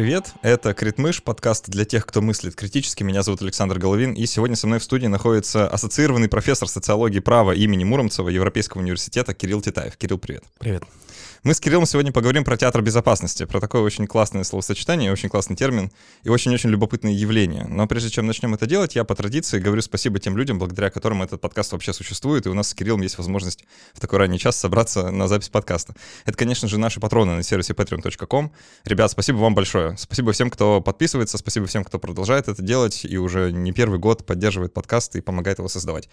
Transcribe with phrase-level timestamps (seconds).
[0.00, 0.32] привет!
[0.40, 3.02] Это Критмыш, подкаст для тех, кто мыслит критически.
[3.02, 7.52] Меня зовут Александр Головин, и сегодня со мной в студии находится ассоциированный профессор социологии права
[7.52, 9.98] имени Муромцева Европейского университета Кирилл Титаев.
[9.98, 10.44] Кирилл, привет!
[10.58, 10.84] Привет!
[11.42, 15.56] Мы с Кириллом сегодня поговорим про театр безопасности, про такое очень классное словосочетание, очень классный
[15.56, 15.90] термин
[16.22, 17.64] и очень-очень любопытное явление.
[17.66, 21.22] Но прежде чем начнем это делать, я по традиции говорю спасибо тем людям, благодаря которым
[21.22, 23.64] этот подкаст вообще существует, и у нас с Кириллом есть возможность
[23.94, 25.94] в такой ранний час собраться на запись подкаста.
[26.26, 28.52] Это, конечно же, наши патроны на сервисе patreon.com.
[28.84, 29.96] Ребят, спасибо вам большое.
[29.96, 34.26] Спасибо всем, кто подписывается, спасибо всем, кто продолжает это делать и уже не первый год
[34.26, 36.10] поддерживает подкаст и помогает его создавать.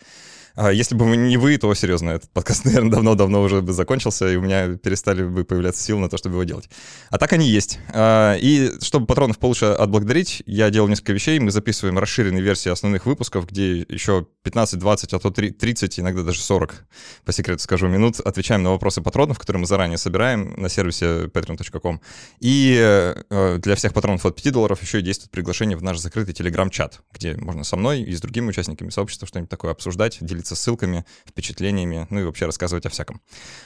[0.57, 4.35] А если бы не вы, то серьезно, этот подкаст, наверное, давно-давно уже бы закончился, и
[4.37, 6.67] у меня перестали бы появляться силы на то, чтобы его делать.
[7.11, 7.77] А так они есть.
[7.89, 11.37] А, и чтобы патронов получше отблагодарить, я делал несколько вещей.
[11.37, 16.41] Мы записываем расширенные версии основных выпусков, где еще 15, 20, а то 30, иногда даже
[16.41, 16.87] 40,
[17.23, 22.01] по секрету скажу, минут отвечаем на вопросы патронов, которые мы заранее собираем на сервисе patreon.com.
[22.39, 22.77] И
[23.29, 27.01] э, для всех патронов от 5 долларов еще и действует приглашение в наш закрытый телеграм-чат,
[27.13, 31.05] где можно со мной и с другими участниками сообщества что-нибудь такое обсуждать, делиться делиться ссылками,
[31.25, 33.21] впечатлениями, ну и вообще рассказывать о всяком.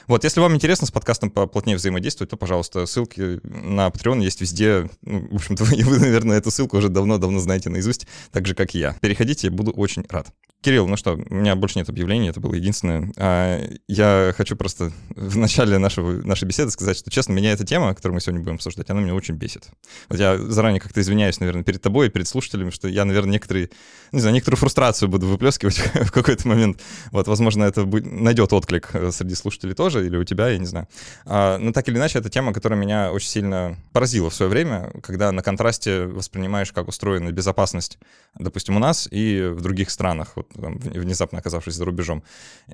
[0.06, 4.90] Вот, если вам интересно с подкастом поплотнее взаимодействовать, то, пожалуйста, ссылки на Patreon есть везде.
[5.02, 8.78] Ну, в общем-то, вы, наверное, эту ссылку уже давно-давно знаете наизусть, так же, как и
[8.78, 8.94] я.
[9.00, 10.32] Переходите, буду очень рад.
[10.62, 13.12] Кирилл, ну что, у меня больше нет объявлений, это было единственное.
[13.16, 17.92] А, я хочу просто в начале нашего, нашей беседы сказать, что, честно, меня эта тема,
[17.96, 19.70] которую мы сегодня будем обсуждать, она меня очень бесит.
[20.08, 23.70] Вот я заранее как-то извиняюсь, наверное, перед тобой и перед слушателями, что я, наверное, некоторые,
[24.12, 26.80] не знаю, некоторую фрустрацию буду выплескивать в какой-то момент.
[27.10, 30.86] Вот, возможно, это найдет отклик э, среди слушателей тоже, или у тебя, я не знаю.
[31.24, 34.92] А, но так или иначе, это тема, которая меня очень сильно поразила в свое время,
[35.02, 37.98] когда на контрасте воспринимаешь, как устроена безопасность,
[38.38, 40.36] допустим, у нас и в других странах.
[40.54, 42.22] Внезапно оказавшись за рубежом.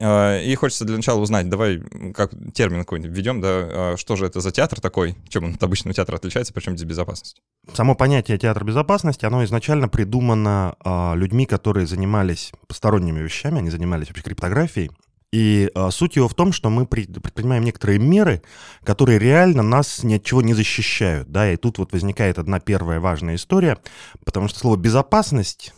[0.00, 1.80] А, и хочется для начала узнать, давай
[2.14, 5.62] как термин какой-нибудь введем, да, а, что же это за театр такой, чем он от
[5.62, 7.42] обычного театра отличается, причем здесь безопасность?
[7.72, 14.08] Само понятие театр безопасности, оно изначально придумано э, людьми, которые занимались посторонними вещами, они занимались
[14.08, 14.90] вообще криптографией,
[15.30, 18.42] и э, суть его в том, что мы предпринимаем некоторые меры,
[18.82, 21.30] которые реально нас ни от чего не защищают.
[21.30, 21.52] Да?
[21.52, 23.78] И тут вот возникает одна первая важная история,
[24.24, 25.74] потому что слово «безопасность»,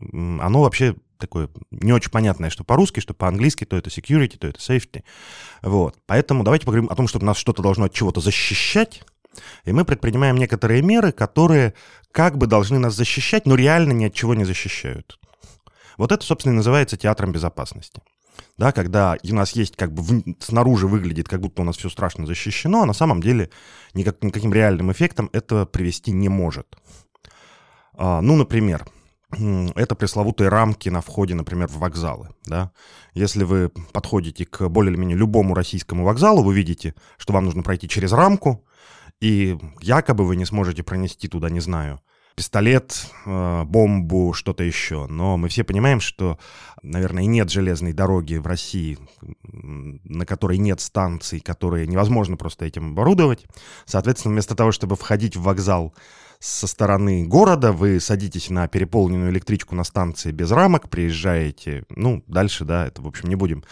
[0.00, 4.58] оно вообще такое не очень понятное, что по-русски, что по-английски, то это security, то это
[4.58, 5.02] safety.
[5.62, 5.96] Вот.
[6.06, 9.02] Поэтому давайте поговорим о том, что нас что-то должно от чего-то защищать,
[9.64, 11.74] и мы предпринимаем некоторые меры, которые
[12.12, 15.18] как бы должны нас защищать, но реально ни от чего не защищают.
[15.96, 18.02] Вот это, собственно, и называется театром безопасности.
[18.56, 21.88] Да, когда у нас есть как бы в, снаружи выглядит, как будто у нас все
[21.88, 23.50] страшно защищено, а на самом деле
[23.94, 26.66] никак, никаким реальным эффектом это привести не может.
[27.94, 28.86] А, ну, например,
[29.30, 32.28] это пресловутые рамки на входе, например, в вокзалы.
[32.46, 32.70] Да?
[33.14, 37.62] Если вы подходите к более или менее любому российскому вокзалу, вы видите, что вам нужно
[37.62, 38.64] пройти через рамку,
[39.20, 42.00] и якобы вы не сможете пронести туда, не знаю,
[42.34, 45.06] пистолет, э, бомбу, что-то еще.
[45.06, 46.38] Но мы все понимаем, что,
[46.82, 48.98] наверное, нет железной дороги в России,
[49.42, 53.46] на которой нет станций, которые невозможно просто этим оборудовать.
[53.84, 55.94] Соответственно, вместо того, чтобы входить в вокзал
[56.44, 62.66] со стороны города, вы садитесь на переполненную электричку на станции без рамок, приезжаете, ну, дальше,
[62.66, 63.64] да, это, в общем, не будем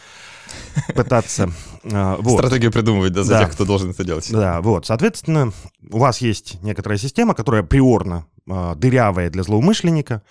[0.94, 1.52] пытаться...
[1.84, 2.38] А, вот.
[2.38, 3.40] Стратегию придумывать, да, за да.
[3.40, 4.26] тех, кто должен это делать.
[4.32, 5.52] Да, вот, соответственно,
[5.90, 10.22] у вас есть некоторая система, которая приорно э, дырявая для злоумышленника,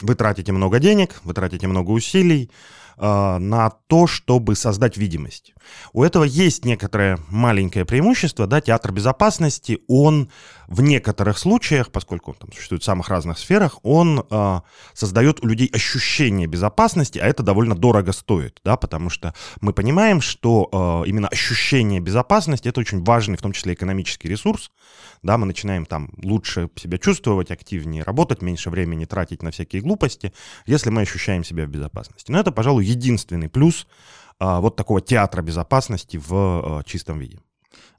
[0.00, 2.52] вы тратите много денег, вы тратите много усилий,
[2.98, 5.54] э, на то, чтобы создать видимость.
[5.92, 10.30] У этого есть некоторое маленькое преимущество, да, театр безопасности, он
[10.68, 14.60] в некоторых случаях, поскольку он там существует в самых разных сферах, он э,
[14.92, 20.20] создает у людей ощущение безопасности, а это довольно дорого стоит, да, потому что мы понимаем,
[20.20, 24.70] что э, именно ощущение безопасности это очень важный, в том числе экономический ресурс,
[25.22, 30.32] да, мы начинаем там лучше себя чувствовать, активнее работать, меньше времени тратить на всякие глупости,
[30.66, 32.30] если мы ощущаем себя в безопасности.
[32.30, 33.86] Но это, пожалуй, единственный плюс
[34.38, 37.38] а, вот такого театра безопасности в а, чистом виде.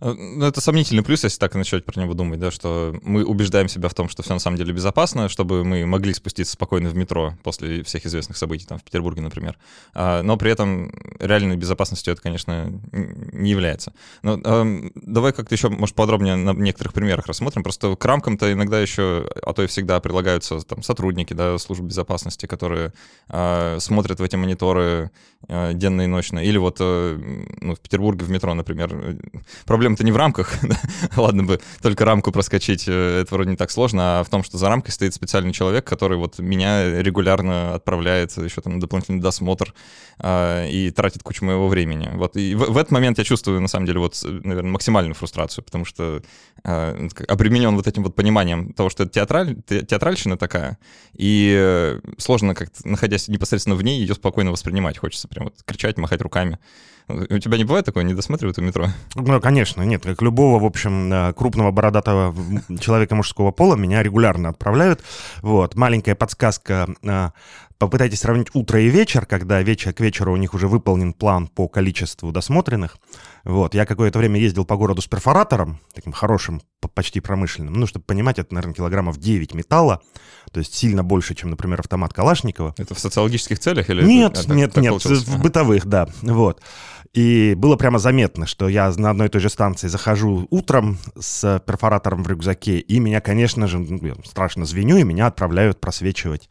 [0.01, 3.24] Э, ну, это сомнительный плюс, если так и начать про него думать, да, что мы
[3.24, 6.89] убеждаем себя в том, что все на самом деле безопасно, чтобы мы могли спуститься спокойно
[6.89, 9.57] в метро после всех известных событий, там, в Петербурге, например.
[9.94, 13.94] А, но при этом реальной безопасностью это, конечно, не является.
[14.22, 17.63] Но э, давай как-то еще, может, подробнее на некоторых примерах рассмотрим.
[17.63, 22.45] Просто к рамкам-то иногда еще, а то и всегда прилагаются там сотрудники, да, службы безопасности,
[22.45, 22.94] которые
[23.30, 25.12] э, смотрят в эти мониторы
[25.48, 26.39] э, денно и ночно.
[26.39, 29.18] Или вот э, ну, в Петербурге в метро, например,
[29.66, 30.54] проблема-то не в рамках.
[31.16, 34.58] Ладно бы только рамку проскочить, э, это вроде не так сложно, а в том, что
[34.58, 39.74] за рамкой стоит специальный человек, который вот меня регулярно отправляет еще там дополнительный досмотр
[40.20, 42.10] э, и тратит кучу моего времени.
[42.14, 45.64] Вот и в, в этот момент я чувствую, на самом деле, вот, наверное, максимальную фрустрацию,
[45.64, 46.22] потому что
[46.64, 50.78] э, обременен вот этим вот пониманием того, что это театраль, театральщина такая,
[51.14, 54.98] и э, сложно как-то, находясь непосредственно в ней, ее спокойно воспринимать.
[54.98, 56.60] Хочется прям вот кричать, махать руками.
[57.07, 58.88] У тебя не бывает такое, не досматривают у метро?
[59.13, 60.04] Ну, конечно, нет.
[60.04, 62.36] Как любого, в общем, э, крупного бородатого
[62.80, 65.04] человека мужского пола меня регулярно отправляют.
[65.42, 66.88] Вот, маленькая подсказка.
[67.04, 67.30] Э,
[67.78, 71.68] попытайтесь сравнить утро и вечер, когда вечер к вечеру у них уже выполнен план по
[71.68, 72.98] количеству досмотренных.
[73.44, 76.62] Вот, я какое-то время ездил по городу с перфоратором, таким хорошим,
[76.94, 77.74] почти промышленным.
[77.74, 80.01] Ну, чтобы понимать, это, наверное, килограммов 9 металла,
[80.51, 82.74] то есть сильно больше, чем, например, автомат Калашникова.
[82.78, 84.04] Это в социологических целях или?
[84.04, 86.62] Нет, это, нет, нет, в бытовых, да, вот.
[87.16, 91.64] И было прямо заметно, что я на одной и той же станции захожу утром с
[91.66, 96.50] перфоратором в рюкзаке, и меня, конечно же, ну, страшно звеню, и меня отправляют просвечивать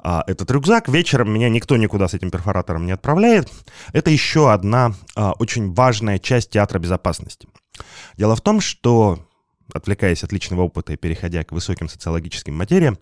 [0.00, 0.88] а, этот рюкзак.
[0.88, 3.52] Вечером меня никто никуда с этим перфоратором не отправляет.
[3.92, 7.46] Это еще одна а, очень важная часть театра безопасности.
[8.16, 9.24] Дело в том, что,
[9.72, 12.98] отвлекаясь от личного опыта и переходя к высоким социологическим материям,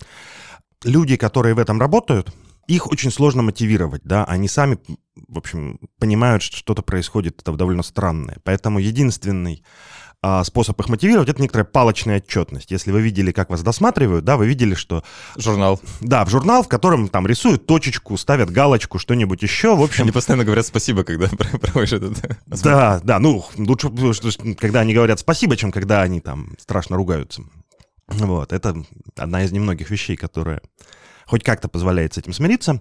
[0.85, 2.35] люди, которые в этом работают,
[2.69, 4.79] их очень сложно мотивировать, да, они сами,
[5.27, 8.37] в общем, понимают, что что-то происходит это довольно странное.
[8.45, 9.65] Поэтому единственный
[10.21, 12.71] а, способ их мотивировать— это некоторая палочная отчетность.
[12.71, 15.03] Если вы видели, как вас досматривают, да, вы видели, что...
[15.37, 15.81] Журнал.
[16.01, 20.03] Да, в журнал, в котором там рисуют точечку, ставят галочку, что-нибудь еще, в общем...
[20.03, 21.29] Они постоянно говорят спасибо, когда
[21.61, 22.39] проводишь этот...
[22.47, 23.89] Да, да, ну, лучше,
[24.59, 27.45] когда они говорят спасибо, чем когда они там страшно ругаются.
[28.09, 28.85] Вот, это
[29.17, 30.61] одна из немногих вещей, которая
[31.29, 32.81] хоть как-то позволяет с этим смириться.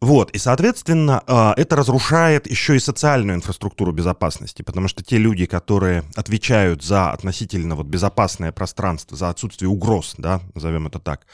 [0.00, 5.44] Вот, и, соответственно, а, это разрушает еще и социальную инфраструктуру безопасности, потому что те люди,
[5.44, 11.26] которые отвечают за относительно вот безопасное пространство, за отсутствие угроз, да, назовем это так,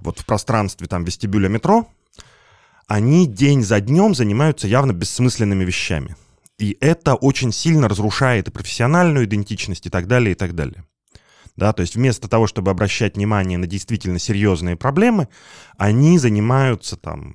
[0.00, 1.86] вот в пространстве там вестибюля метро,
[2.86, 6.16] они день за днем занимаются явно бессмысленными вещами.
[6.58, 10.84] И это очень сильно разрушает и профессиональную идентичность и так далее, и так далее.
[11.56, 15.28] Да, то есть вместо того, чтобы обращать внимание на действительно серьезные проблемы,
[15.78, 17.34] они занимаются там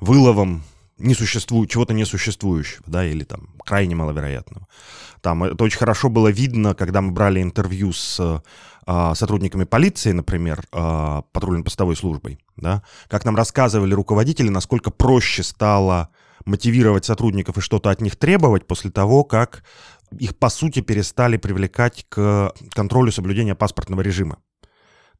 [0.00, 0.62] выловом
[0.98, 1.66] несуществу...
[1.66, 4.66] чего-то несуществующего, да, или там крайне маловероятного.
[5.20, 8.42] Там это очень хорошо было видно, когда мы брали интервью с
[8.86, 16.08] а, сотрудниками полиции, например, а, патрульно-постовой службой, да, как нам рассказывали руководители, насколько проще стало
[16.44, 19.62] мотивировать сотрудников и что-то от них требовать после того, как
[20.18, 24.38] их, по сути, перестали привлекать к контролю соблюдения паспортного режима.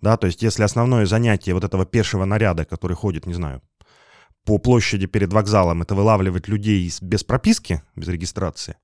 [0.01, 3.63] Да, то есть если основное занятие вот этого пешего наряда, который ходит, не знаю,
[4.45, 8.77] по площади перед вокзалом, это вылавливать людей без прописки, без регистрации,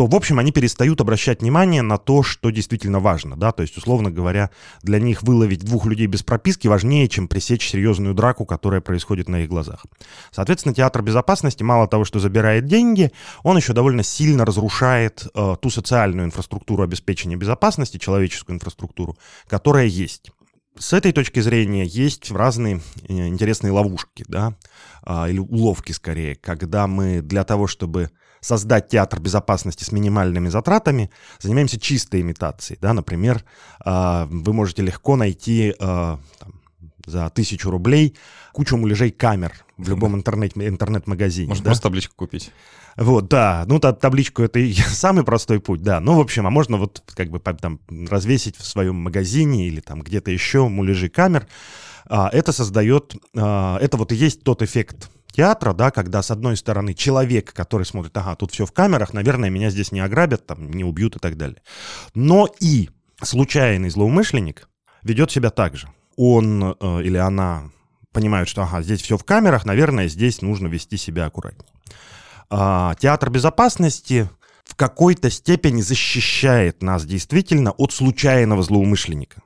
[0.00, 3.76] то, в общем, они перестают обращать внимание на то, что действительно важно, да, то есть,
[3.76, 4.48] условно говоря,
[4.82, 9.42] для них выловить двух людей без прописки важнее, чем пресечь серьезную драку, которая происходит на
[9.42, 9.84] их глазах.
[10.30, 13.12] Соответственно, театр безопасности мало того, что забирает деньги,
[13.42, 19.18] он еще довольно сильно разрушает э, ту социальную инфраструктуру обеспечения безопасности, человеческую инфраструктуру,
[19.48, 20.30] которая есть.
[20.78, 24.54] С этой точки зрения есть разные э, интересные ловушки, да,
[25.02, 28.10] а, или уловки скорее, когда мы для того, чтобы
[28.40, 31.10] создать театр безопасности с минимальными затратами,
[31.40, 33.44] занимаемся чистой имитацией, да, например,
[33.84, 36.54] а, вы можете легко найти а, там,
[37.06, 38.16] за тысячу рублей
[38.52, 41.48] кучу муляжей камер в любом интернет, интернет-магазине.
[41.48, 41.68] Можно да?
[41.70, 42.50] просто табличку купить.
[42.96, 46.00] Вот, да, ну та, табличку это и самый простой путь, да.
[46.00, 50.02] Ну, в общем, а можно вот как бы там развесить в своем магазине или там
[50.02, 51.46] где-то еще муляжи камер.
[52.06, 56.56] А, это создает, а, это вот и есть тот эффект театра, да, когда с одной
[56.56, 60.70] стороны человек, который смотрит, ага, тут все в камерах, наверное, меня здесь не ограбят, там,
[60.70, 61.62] не убьют и так далее.
[62.14, 62.90] Но и
[63.22, 64.68] случайный злоумышленник
[65.02, 65.88] ведет себя так же.
[66.16, 67.70] Он э, или она
[68.12, 71.68] понимают, что, ага, здесь все в камерах, наверное, здесь нужно вести себя аккуратнее.
[72.48, 74.28] А, театр безопасности
[74.64, 79.42] в какой-то степени защищает нас действительно от случайного злоумышленника.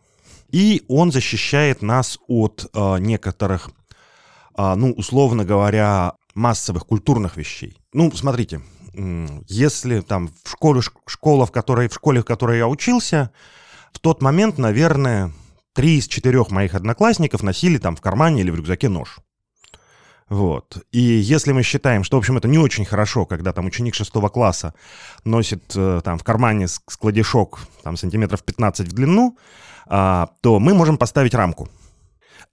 [0.50, 3.70] И он защищает нас от а, некоторых,
[4.56, 7.76] ну, условно говоря, массовых культурных вещей.
[7.92, 8.60] Ну, смотрите,
[9.48, 13.30] если там в школе, школа, в которой, в школе, в которой я учился,
[13.92, 15.32] в тот момент, наверное,
[15.72, 19.18] три из четырех моих одноклассников носили там в кармане или в рюкзаке нож.
[20.28, 20.78] Вот.
[20.90, 24.28] И если мы считаем, что, в общем, это не очень хорошо, когда там ученик шестого
[24.28, 24.74] класса
[25.24, 29.36] носит э, там в кармане складишок там сантиметров 15 в длину,
[29.86, 31.68] а, то мы можем поставить рамку.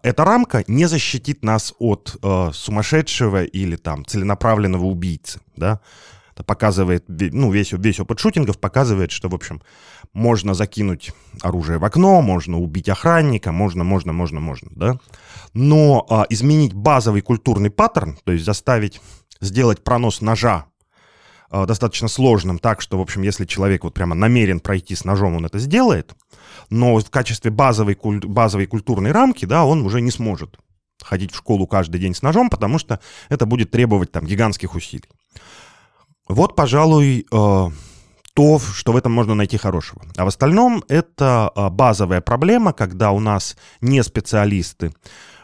[0.04, 5.80] Эта рамка не защитит нас от э, сумасшедшего или там целенаправленного убийцы, да,
[6.46, 9.62] показывает, ну, весь, весь опыт шутингов показывает, что, в общем,
[10.14, 15.00] можно закинуть оружие в окно, можно убить охранника, можно, можно, можно, можно, да.
[15.54, 19.02] Но а, изменить базовый культурный паттерн, то есть заставить
[19.40, 20.66] сделать пронос ножа
[21.52, 25.46] достаточно сложным так, что, в общем, если человек вот прямо намерен пройти с ножом, он
[25.46, 26.16] это сделает,
[26.70, 28.20] но в качестве базовой, куль...
[28.20, 30.58] базовой культурной рамки, да, он уже не сможет
[31.04, 35.10] ходить в школу каждый день с ножом, потому что это будет требовать там гигантских усилий.
[36.28, 37.70] Вот, пожалуй, э,
[38.34, 40.02] то, что в этом можно найти хорошего.
[40.16, 44.94] А в остальном это э, базовая проблема, когда у нас не специалисты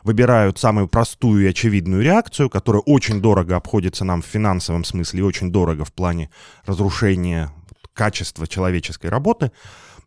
[0.08, 5.24] выбирают самую простую и очевидную реакцию, которая очень дорого обходится нам в финансовом смысле и
[5.24, 6.30] очень дорого в плане
[6.66, 7.52] разрушения
[7.94, 9.52] качества человеческой работы,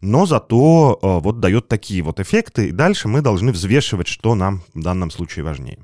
[0.00, 4.62] но зато э, вот дает такие вот эффекты, и дальше мы должны взвешивать, что нам
[4.72, 5.78] в данном случае важнее.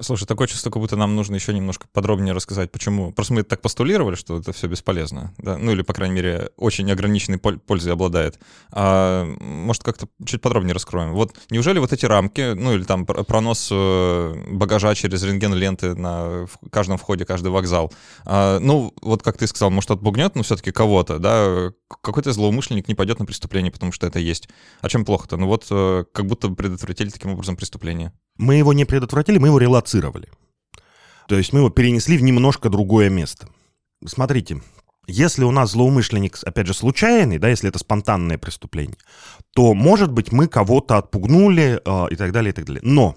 [0.00, 3.12] Слушай, такое чувство, как будто нам нужно еще немножко подробнее рассказать, почему.
[3.12, 5.58] Просто мы так постулировали, что это все бесполезно, да?
[5.58, 8.38] ну или, по крайней мере, очень ограниченной пользой обладает.
[8.72, 11.12] А, может, как-то чуть подробнее раскроем.
[11.12, 16.96] Вот неужели вот эти рамки, ну или там пронос э, багажа через рентген-ленты на каждом
[16.96, 17.92] входе, каждый вокзал,
[18.24, 21.72] а, ну вот как ты сказал, может, отпугнет, но все-таки кого-то, да?
[22.02, 24.48] Какой-то злоумышленник не пойдет на преступление, потому что это есть.
[24.80, 25.36] А чем плохо-то?
[25.36, 28.12] Ну вот э, как будто предотвратили таким образом преступление.
[28.40, 29.89] Мы его не предотвратили, мы его релацировали.
[31.28, 33.48] То есть мы его перенесли в немножко другое место.
[34.04, 34.60] Смотрите,
[35.06, 38.96] если у нас злоумышленник, опять же, случайный, да, если это спонтанное преступление,
[39.54, 42.82] то, может быть, мы кого-то отпугнули э, и так далее, и так далее.
[42.84, 43.16] Но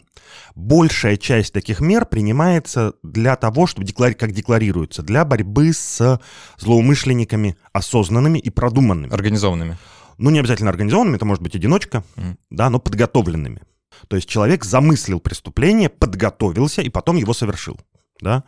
[0.56, 6.20] большая часть таких мер принимается для того, чтобы, деклари- как декларируется, для борьбы с
[6.58, 9.14] злоумышленниками осознанными и продуманными.
[9.14, 9.78] Организованными.
[10.18, 12.38] Ну, не обязательно организованными, это может быть одиночка, mm.
[12.50, 13.62] да, но подготовленными.
[14.08, 17.80] То есть человек замыслил преступление, подготовился и потом его совершил.
[18.22, 18.44] Да?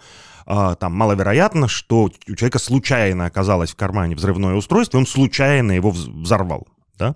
[0.46, 5.72] А, там маловероятно, что у человека случайно оказалось в кармане взрывное устройство, и он случайно
[5.72, 6.68] его взорвал.
[6.98, 7.16] Да?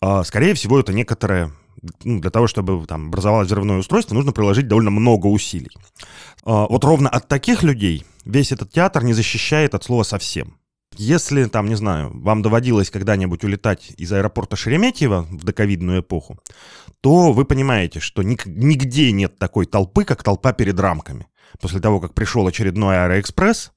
[0.00, 1.52] А, скорее всего, это некоторое
[2.04, 5.70] ну, для того, чтобы там образовалось взрывное устройство, нужно приложить довольно много усилий.
[6.44, 10.57] А, вот ровно от таких людей весь этот театр не защищает от слова совсем.
[10.98, 16.40] Если, там, не знаю, вам доводилось когда-нибудь улетать из аэропорта Шереметьево в доковидную эпоху,
[17.00, 21.28] то вы понимаете, что нигде нет такой толпы, как толпа перед рамками.
[21.60, 23.70] После того, как пришел очередной Аэроэкспресс,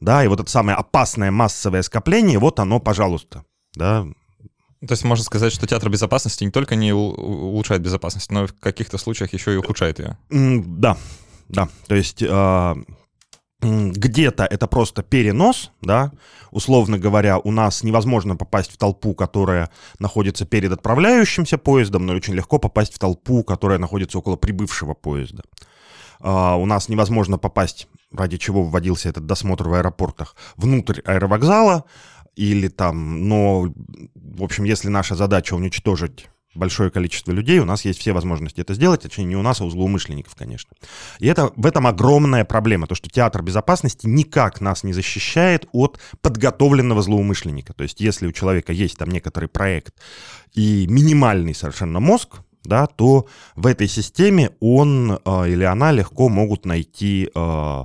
[0.00, 3.44] да, и вот это самое опасное массовое скопление, вот оно, пожалуйста,
[3.74, 4.06] да.
[4.80, 8.96] То есть можно сказать, что театр безопасности не только не улучшает безопасность, но в каких-то
[8.96, 10.18] случаях еще и ухудшает ее.
[10.30, 10.96] Да,
[11.48, 11.68] да.
[11.86, 12.76] То есть а,
[13.64, 16.12] где-то это просто перенос, да,
[16.50, 22.34] условно говоря, у нас невозможно попасть в толпу, которая находится перед отправляющимся поездом, но очень
[22.34, 25.42] легко попасть в толпу, которая находится около прибывшего поезда.
[26.20, 31.84] Uh, у нас невозможно попасть, ради чего вводился этот досмотр в аэропортах, внутрь аэровокзала,
[32.36, 33.72] или там, но,
[34.14, 38.74] в общем, если наша задача уничтожить большое количество людей, у нас есть все возможности это
[38.74, 40.70] сделать, точнее не у нас, а у злоумышленников, конечно.
[41.18, 45.98] И это, в этом огромная проблема, то, что театр безопасности никак нас не защищает от
[46.20, 47.72] подготовленного злоумышленника.
[47.72, 49.94] То есть если у человека есть там некоторый проект
[50.52, 56.64] и минимальный совершенно мозг, да, то в этой системе он э, или она легко могут
[56.64, 57.84] найти э,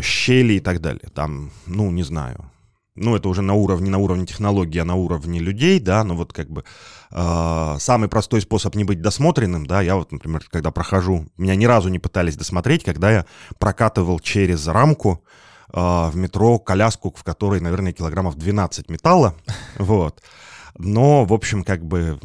[0.00, 1.08] щели и так далее.
[1.14, 2.50] Там, ну, не знаю,
[2.96, 6.32] ну, это уже на уровне, на уровне технологии, а на уровне людей, да, но вот
[6.32, 6.64] как бы
[7.10, 11.66] э, самый простой способ не быть досмотренным, да, я вот, например, когда прохожу, меня ни
[11.66, 13.26] разу не пытались досмотреть, когда я
[13.58, 15.22] прокатывал через рамку
[15.72, 19.34] э, в метро коляску, в которой, наверное, килограммов 12 металла,
[19.78, 20.22] вот,
[20.78, 22.18] но, в общем, как бы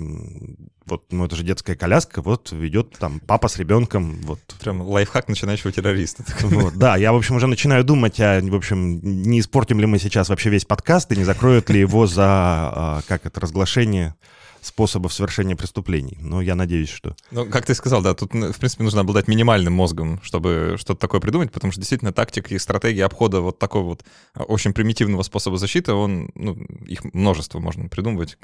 [0.85, 4.39] вот, ну это же детская коляска, вот ведет там папа с ребенком, вот.
[4.59, 6.23] Прям лайфхак начинающего террориста.
[6.41, 9.99] Вот, да, я, в общем, уже начинаю думать, а, в общем, не испортим ли мы
[9.99, 14.15] сейчас вообще весь подкаст и не закроют ли его за, а, как это, разглашение
[14.61, 16.17] способов совершения преступлений.
[16.21, 17.15] Но я надеюсь, что...
[17.31, 21.19] Ну, как ты сказал, да, тут, в принципе, нужно обладать минимальным мозгом, чтобы что-то такое
[21.19, 25.57] придумать, потому что действительно тактика и стратегия обхода вот такого вот а, очень примитивного способа
[25.57, 26.53] защиты, он, ну,
[26.85, 28.37] их множество можно придумывать,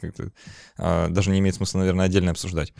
[0.77, 2.73] а, даже не имеет смысла, наверное, отдельно обсуждать.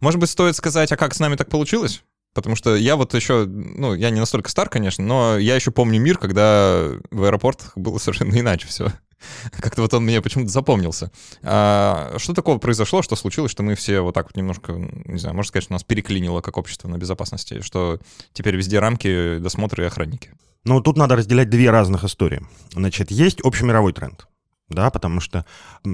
[0.00, 2.02] Может быть, стоит сказать, а как с нами так получилось?
[2.32, 6.00] Потому что я вот еще, ну, я не настолько стар, конечно, но я еще помню
[6.00, 8.92] мир, когда в аэропортах было совершенно иначе все.
[9.60, 11.10] Как-то вот он мне почему-то запомнился.
[11.42, 15.34] А, что такого произошло, что случилось, что мы все вот так вот немножко, не знаю,
[15.34, 17.98] можно сказать, что нас переклинило как общество на безопасности, что
[18.32, 20.30] теперь везде рамки, досмотры и охранники?
[20.64, 22.42] Ну, тут надо разделять две разных истории.
[22.72, 24.26] Значит, есть общемировой тренд
[24.70, 25.44] да, потому что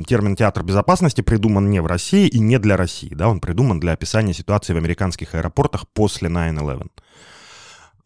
[0.07, 3.93] термин «театр безопасности» придуман не в России и не для России, да, он придуман для
[3.93, 6.91] описания ситуации в американских аэропортах после 9-11.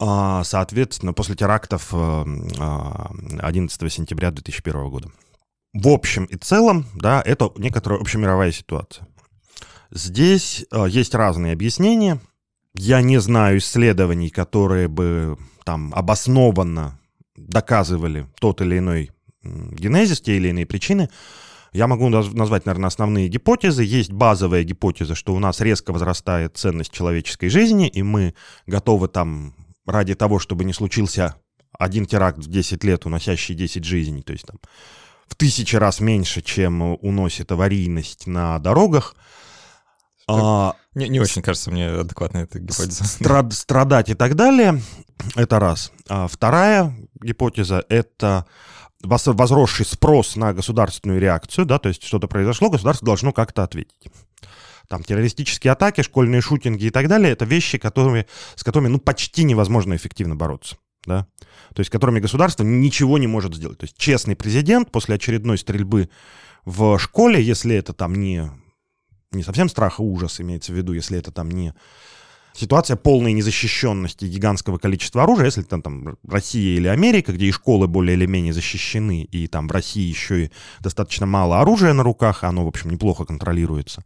[0.02, 5.10] А, соответственно, после терактов 11 э, а, сентября 2001 года.
[5.74, 9.06] В общем и целом, да, это некоторая общемировая ситуация.
[9.90, 12.18] Здесь э, есть разные объяснения.
[12.74, 16.98] Я не знаю исследований, которые бы там обоснованно
[17.36, 19.10] доказывали тот или иной
[19.42, 21.10] генезис, те или иные причины.
[21.72, 23.84] Я могу назвать, наверное, основные гипотезы.
[23.84, 28.34] Есть базовая гипотеза, что у нас резко возрастает ценность человеческой жизни, и мы
[28.66, 29.54] готовы там
[29.90, 31.36] ради того, чтобы не случился
[31.78, 34.58] один теракт в 10 лет, уносящий 10 жизней, то есть там
[35.26, 39.14] в тысячи раз меньше, чем уносит аварийность на дорогах.
[40.28, 43.04] А, не, не очень кажется мне адекватная эта гипотеза.
[43.04, 44.80] Страд, страдать и так далее,
[45.36, 45.92] это раз.
[46.08, 48.46] А вторая гипотеза— это
[49.02, 54.10] возросший спрос на государственную реакцию, да, то есть что-то произошло, государство должно как-то ответить
[54.90, 59.44] там террористические атаки, школьные шутинги и так далее, это вещи, которыми, с которыми ну, почти
[59.44, 60.78] невозможно эффективно бороться.
[61.06, 61.28] Да?
[61.74, 63.78] То есть, которыми государство ничего не может сделать.
[63.78, 66.10] То есть, честный президент после очередной стрельбы
[66.64, 68.50] в школе, если это там не,
[69.30, 71.72] не совсем страх и ужас, имеется в виду, если это там не
[72.52, 77.86] ситуация полной незащищенности гигантского количества оружия, если там, там Россия или Америка, где и школы
[77.86, 82.42] более или менее защищены, и там в России еще и достаточно мало оружия на руках,
[82.42, 84.04] оно, в общем, неплохо контролируется,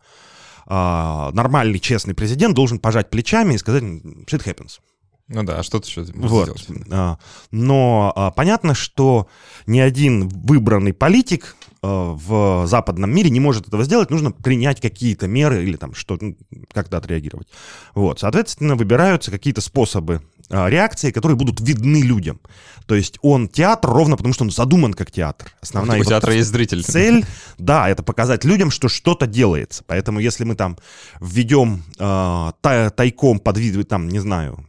[0.66, 4.80] а, нормальный, честный президент должен пожать плечами и сказать «shit happens».
[5.28, 6.59] Ну да, а что ты еще вот.
[6.59, 6.66] сделать?
[6.90, 7.18] А,
[7.50, 9.26] но а, понятно, что
[9.66, 15.26] ни один выбранный политик а, в западном мире не может этого сделать, нужно принять какие-то
[15.26, 16.37] меры или там что ну,
[16.73, 17.49] как-то отреагировать.
[17.94, 20.21] Вот, соответственно, выбираются какие-то способы
[20.51, 22.41] реакции, которые будут видны людям.
[22.87, 25.51] То есть он театр ровно потому, что он задуман как театр.
[25.61, 26.85] Основная У театра есть зритель.
[26.85, 27.25] Цель,
[27.59, 29.85] да, это показать людям, что что-то делается.
[29.87, 30.77] Поэтому если мы там
[31.21, 34.67] введем э, тайком под вид, там, не знаю,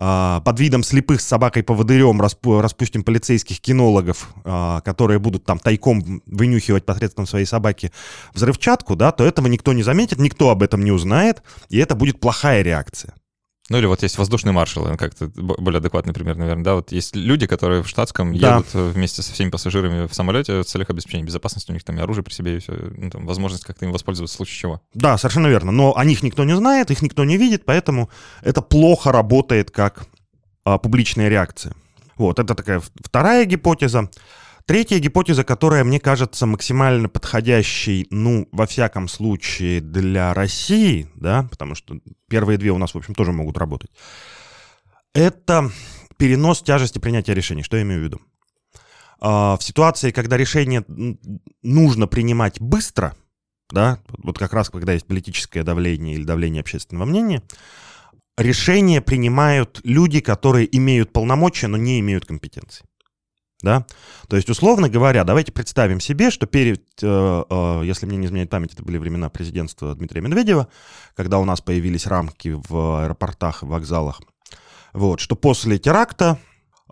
[0.00, 6.86] а, под видом слепых с собакой-поводырем распустим полицейских кинологов, а, которые будут там тайком вынюхивать
[6.86, 7.90] посредством своей собаки
[8.32, 12.20] взрывчатку, да, то этого никто не заметит, никто об этом не узнает, и это будет
[12.20, 13.12] плохая реакция.
[13.70, 17.46] Ну или вот есть воздушный маршал, как-то более адекватный пример, наверное, да, вот есть люди,
[17.46, 18.56] которые в штатском да.
[18.56, 22.00] едут вместе со всеми пассажирами в самолете в целях обеспечения безопасности, у них там и
[22.00, 24.82] оружие при себе, и все, ну, там, возможность как-то им воспользоваться в случае чего.
[24.94, 28.08] Да, совершенно верно, но о них никто не знает, их никто не видит, поэтому
[28.42, 30.06] это плохо работает как
[30.64, 31.74] а, публичная реакция.
[32.16, 34.10] Вот, это такая вторая гипотеза.
[34.68, 41.74] Третья гипотеза, которая мне кажется максимально подходящей, ну, во всяком случае, для России, да, потому
[41.74, 43.90] что первые две у нас, в общем, тоже могут работать,
[45.14, 45.70] это
[46.18, 47.62] перенос тяжести принятия решений.
[47.62, 48.20] Что я имею в виду?
[49.20, 50.84] А, в ситуации, когда решение
[51.62, 53.16] нужно принимать быстро,
[53.70, 57.42] да, вот как раз когда есть политическое давление или давление общественного мнения,
[58.36, 62.84] решения принимают люди, которые имеют полномочия, но не имеют компетенции.
[63.62, 63.84] Да?
[64.28, 68.50] То есть, условно говоря, давайте представим себе, что перед, э, э, если мне не изменяет
[68.50, 70.68] память, это были времена президентства Дмитрия Медведева,
[71.16, 74.20] когда у нас появились рамки в аэропортах, в вокзалах,
[74.92, 76.38] вот, что после теракта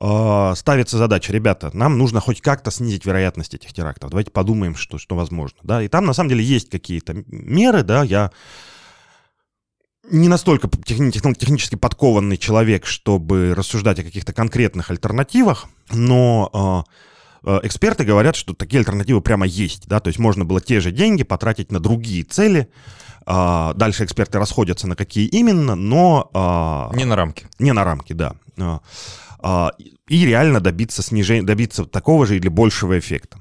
[0.00, 4.98] э, ставится задача, ребята, нам нужно хоть как-то снизить вероятность этих терактов, давайте подумаем, что,
[4.98, 5.58] что возможно.
[5.62, 5.82] Да?
[5.82, 8.32] И там, на самом деле, есть какие-то меры, да, я
[10.10, 16.84] не настолько техни- технически подкованный человек, чтобы рассуждать о каких-то конкретных альтернативах, но
[17.44, 20.92] э, эксперты говорят, что такие альтернативы прямо есть, да, то есть можно было те же
[20.92, 22.68] деньги потратить на другие цели.
[23.26, 26.90] Э, дальше эксперты расходятся на какие именно, но...
[26.94, 27.46] Не на рамки.
[27.58, 28.34] Не на рамки, да.
[30.08, 33.38] И реально добиться снижения, добиться такого же или большего эффекта.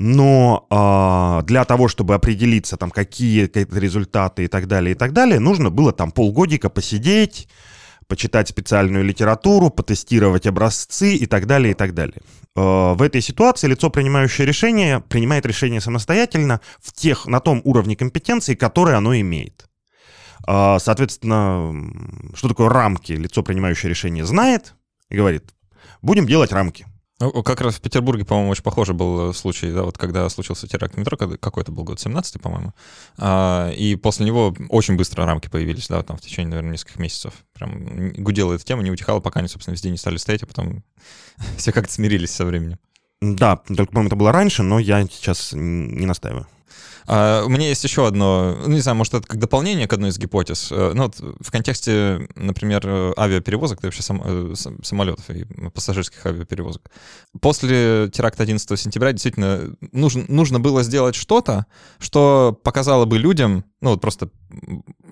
[0.00, 5.12] Но э, для того, чтобы определиться, там, какие, какие результаты и так далее, и так
[5.12, 7.48] далее, нужно было там полгодика посидеть,
[8.06, 12.22] почитать специальную литературу, потестировать образцы и так далее, и так далее.
[12.54, 17.96] Э, в этой ситуации лицо, принимающее решение, принимает решение самостоятельно в тех, на том уровне
[17.96, 19.68] компетенции, который оно имеет.
[20.46, 21.74] Э, соответственно,
[22.34, 24.76] что такое рамки, лицо, принимающее решение, знает
[25.08, 25.56] и говорит,
[26.02, 26.86] будем делать рамки.
[27.20, 30.96] Ну, как раз в Петербурге, по-моему, очень похожий был случай, да, вот когда случился теракт
[30.96, 32.74] метро, какой это был год, 17-й, по-моему,
[33.16, 37.32] а, и после него очень быстро рамки появились, да, там в течение, наверное, нескольких месяцев.
[37.54, 40.84] Прям гудела эта тема, не утихала, пока они, собственно, везде не стали стоять, а потом
[41.56, 42.78] все как-то смирились со временем.
[43.20, 46.46] Да, только, по-моему, это было раньше, но я сейчас не настаиваю.
[47.10, 50.10] А, у меня есть еще одно, ну, не знаю, может, это как дополнение к одной
[50.10, 50.68] из гипотез.
[50.70, 56.90] Э, ну, вот в контексте, например, авиаперевозок, да вообще сам, э, самолетов и пассажирских авиаперевозок.
[57.40, 61.64] После теракта 11 сентября действительно нужно, нужно было сделать что-то,
[61.98, 64.28] что показало бы людям, ну, вот просто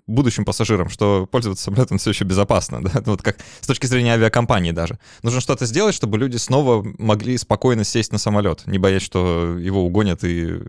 [0.07, 4.12] будущим пассажирам, что пользоваться самолетом все еще безопасно, да, ну, вот как с точки зрения
[4.14, 4.99] авиакомпании даже.
[5.23, 9.85] Нужно что-то сделать, чтобы люди снова могли спокойно сесть на самолет, не боясь, что его
[9.85, 10.61] угонят и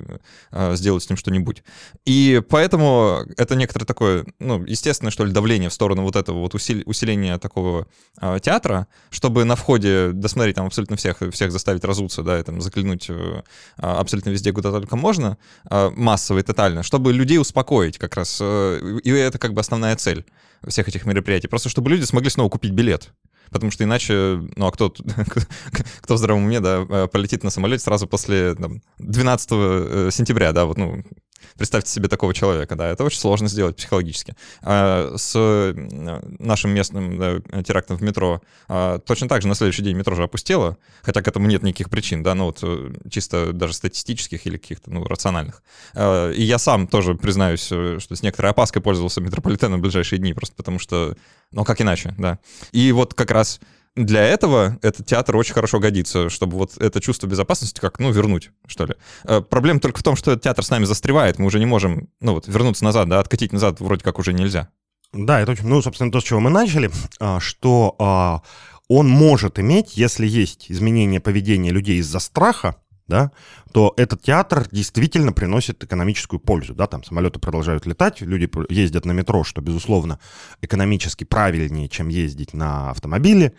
[0.52, 1.64] э, сделают с ним что-нибудь.
[2.06, 6.56] И поэтому это некоторое такое, ну, естественное, что ли, давление в сторону вот этого вот
[6.56, 7.88] усиления такого
[8.20, 12.62] э, театра, чтобы на входе досмотреть там абсолютно всех, всех заставить разуться, да, и там
[12.62, 13.42] заглянуть э,
[13.78, 15.38] абсолютно везде, куда только можно,
[15.70, 18.40] э, массово и тотально, чтобы людей успокоить как раз.
[18.42, 20.26] Э, и это как бы основная цель
[20.68, 21.48] всех этих мероприятий.
[21.48, 23.14] Просто чтобы люди смогли снова купить билет.
[23.52, 24.94] Потому что иначе, ну а кто,
[26.02, 30.52] кто в здравом уме, да, э, полетит на самолете сразу после там, 12 э, сентября,
[30.52, 31.04] да, вот, ну,
[31.58, 34.36] Представьте себе такого человека, да, это очень сложно сделать психологически.
[34.62, 35.74] А с
[36.40, 40.78] нашим местным терактом в метро а, точно так же на следующий день метро же опустело,
[41.02, 44.92] хотя к этому нет никаких причин, да, ну вот э, чисто даже статистических или каких-то,
[44.92, 45.64] ну, рациональных.
[45.94, 50.20] А, и я сам тоже признаюсь, э, что с некоторой опаской пользовался метрополитеном в ближайшие
[50.20, 51.16] дни, просто потому что,
[51.52, 52.40] ну, как иначе, да.
[52.72, 53.60] И вот как раз
[53.98, 58.52] для этого этот театр очень хорошо годится, чтобы вот это чувство безопасности как, ну, вернуть,
[58.68, 58.96] что ли.
[59.24, 62.08] Э, проблема только в том, что этот театр с нами застревает, мы уже не можем,
[62.22, 64.70] ну, вот, вернуться назад, да, откатить назад вроде как уже нельзя.
[65.14, 68.42] Да, это очень, ну, собственно, то, с чего мы начали, а, что а,
[68.88, 72.76] он может иметь, если есть изменение поведения людей из-за страха,
[73.08, 73.32] да,
[73.72, 76.76] то этот театр действительно приносит экономическую пользу.
[76.76, 80.20] Да, там самолеты продолжают летать, люди ездят на метро, что, безусловно,
[80.62, 83.54] экономически правильнее, чем ездить на автомобиле,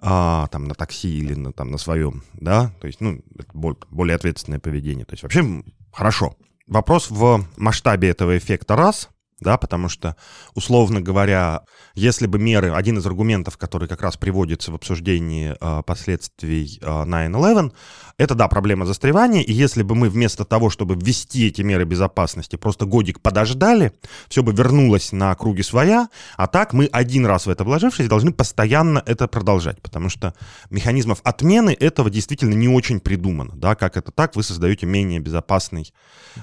[0.00, 3.48] а, там, на такси или на, там, на своем, да, то есть, ну, это
[3.90, 5.04] более ответственное поведение.
[5.04, 6.36] То есть вообще хорошо.
[6.66, 9.08] Вопрос в масштабе этого эффекта раз,
[9.40, 10.16] да, потому что,
[10.54, 11.62] условно говоря,
[11.94, 16.86] если бы меры, один из аргументов, который как раз приводится в обсуждении э, последствий э,
[16.86, 17.72] 9-11,
[18.18, 22.56] это, да, проблема застревания, и если бы мы вместо того, чтобы ввести эти меры безопасности,
[22.56, 23.92] просто годик подождали,
[24.28, 28.32] все бы вернулось на круги своя, а так мы один раз в это вложившись должны
[28.32, 30.34] постоянно это продолжать, потому что
[30.70, 35.92] механизмов отмены этого действительно не очень придумано, да, как это так, вы создаете менее безопасный,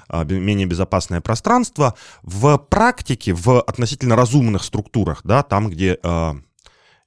[0.08, 1.94] э, менее безопасное пространство.
[2.22, 2.85] В практике,
[3.32, 6.32] в относительно разумных структурах, да, там, где э,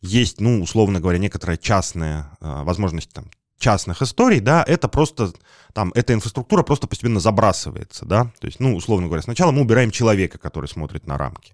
[0.02, 3.26] есть, ну, условно говоря, некоторая частная э, возможность там,
[3.60, 5.32] частных историй, да, это просто,
[5.74, 9.92] там, эта инфраструктура просто постепенно забрасывается, да, то есть, ну, условно говоря, сначала мы убираем
[9.92, 11.54] человека, который смотрит на рамки,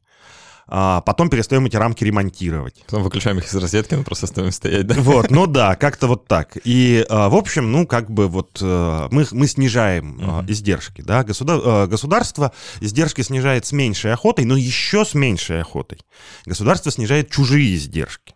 [0.68, 2.84] а потом перестаем эти рамки ремонтировать.
[2.86, 4.96] Потом выключаем их из розетки, мы просто оставим стоять, да?
[4.98, 6.58] Вот, ну да, как-то вот так.
[6.64, 10.52] И, а, в общем, ну, как бы вот э, мы, мы снижаем uh-huh.
[10.52, 16.00] издержки, да, Государ, э, государство издержки снижает с меньшей охотой, но еще с меньшей охотой.
[16.46, 18.36] Государство снижает чужие издержки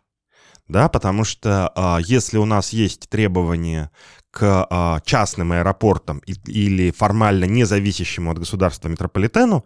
[0.70, 3.92] да, потому что а, если у нас есть требования
[4.32, 9.66] к а, частным аэропортам или формально независящему от государства метрополитену,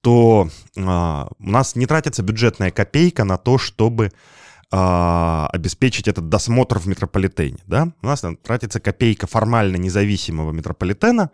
[0.00, 4.12] то а, у нас не тратится бюджетная копейка на то, чтобы
[4.70, 11.30] а, обеспечить этот досмотр в метрополитене, да, у нас тратится копейка формально независимого метрополитена,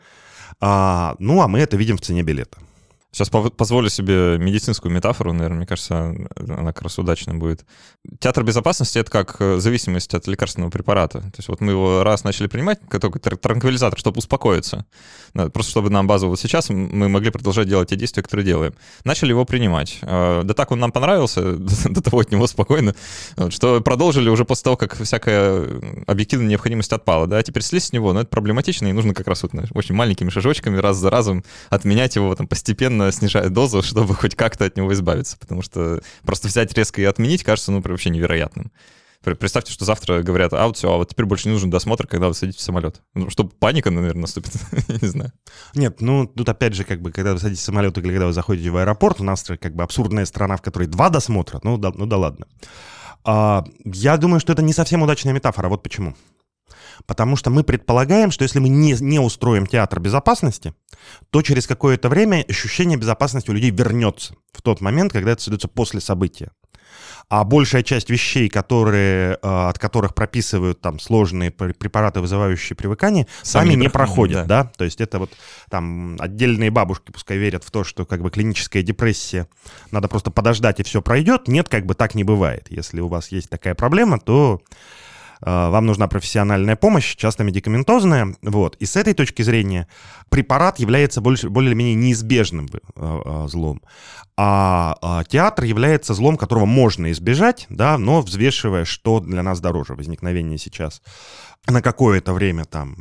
[0.61, 2.59] а, ну, а мы это видим в цене билета.
[3.14, 7.66] Сейчас позволю себе медицинскую метафору, наверное, мне кажется, она как раз удачная будет.
[8.20, 11.20] Театр безопасности— это как э, зависимость от лекарственного препарата.
[11.20, 14.87] То есть вот мы его раз начали принимать, как такой транквилизатор, чтобы успокоиться.
[15.35, 18.72] Просто чтобы нам базово вот сейчас мы могли продолжать делать те действия, которые делаем.
[19.05, 19.98] Начали его принимать.
[20.01, 22.94] Э, да так он нам понравился, до того от него спокойно,
[23.51, 25.68] что продолжили уже после того, как всякая
[26.07, 27.27] объективная необходимость отпала.
[27.27, 29.94] Да, а теперь слезть с него, но это проблематично, и нужно как раз вот очень
[29.94, 34.65] маленькими шажочками раз за разом отменять его там постепенно постепенно снижает дозу, чтобы хоть как-то
[34.65, 38.71] от него избавиться, потому что просто взять резко и отменить кажется, ну, вообще невероятным.
[39.23, 42.27] Представьте, что завтра говорят, а вот все, а вот теперь больше не нужен досмотр, когда
[42.27, 43.03] вы садитесь в самолет.
[43.15, 44.53] Ну, чтобы паника, наверное, наступит.
[45.03, 45.33] не знаю.
[45.77, 48.33] Нет, ну, тут опять же, как бы, когда вы садитесь в самолет или когда вы
[48.33, 51.93] заходите в аэропорт, у нас как бы абсурдная страна, в которой два досмотра, ну да,
[51.95, 52.47] ну да ладно.
[53.25, 56.17] А, я думаю, что это не совсем удачная метафора, вот почему.
[57.07, 60.75] Потому что мы предполагаем, что если мы не, не устроим театр безопасности,
[61.31, 65.68] то через какое-то время ощущение безопасности у людей вернется в тот момент, когда это создается
[65.68, 66.51] после события.
[67.29, 73.70] А большая часть вещей, которые, э, от которых прописывают там сложные препараты, вызывающие привыкание, сами,
[73.70, 74.64] сами не проходят, да.
[74.64, 74.70] да.
[74.77, 75.31] То есть это вот
[75.70, 79.48] там отдельные бабушки пускай верят в то, что как бы клиническая депрессия,
[79.90, 81.48] надо просто подождать и все пройдет.
[81.48, 82.66] Нет, как бы так не бывает.
[82.68, 84.61] Если у вас есть такая проблема, то
[85.44, 89.88] вам нужна профессиональная помощь, часто медикаментозная, вот, и с этой точки зрения
[90.28, 93.83] препарат является больше, более-менее неизбежным э, э, злом,
[94.37, 99.94] а, а театр является злом, которого можно избежать, да, но взвешивая, что для нас дороже,
[99.94, 101.02] возникновение сейчас
[101.66, 102.96] на какое-то время там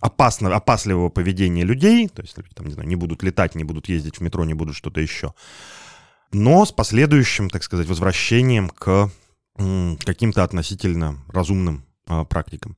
[0.00, 4.18] опасно, опасливого поведения людей, то есть, там, не знаю, не будут летать, не будут ездить
[4.18, 5.34] в метро, не будут что-то еще,
[6.32, 9.10] но с последующим, так сказать, возвращением к
[9.56, 12.76] каким-то относительно разумным а, практикам.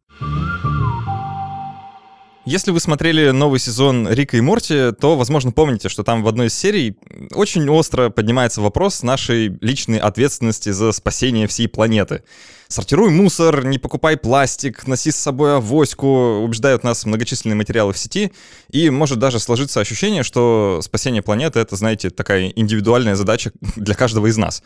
[2.47, 6.49] Если вы смотрели новый сезон Рика и Морти, то, возможно, помните, что там в одной
[6.49, 6.95] из серий
[7.33, 12.23] очень остро поднимается вопрос нашей личной ответственности за спасение всей планеты.
[12.69, 16.07] Сортируй мусор, не покупай пластик, носи с собой авоську,
[16.45, 18.31] убеждают нас многочисленные материалы в сети,
[18.71, 24.27] и может даже сложиться ощущение, что спасение планеты— это, знаете, такая индивидуальная задача для каждого
[24.27, 24.63] из нас.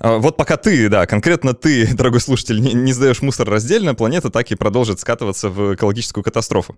[0.00, 4.30] А, вот пока ты, да, конкретно ты, дорогой слушатель, не, не сдаешь мусор раздельно, планета
[4.30, 6.76] так и продолжит скатываться в экологическую катастрофу.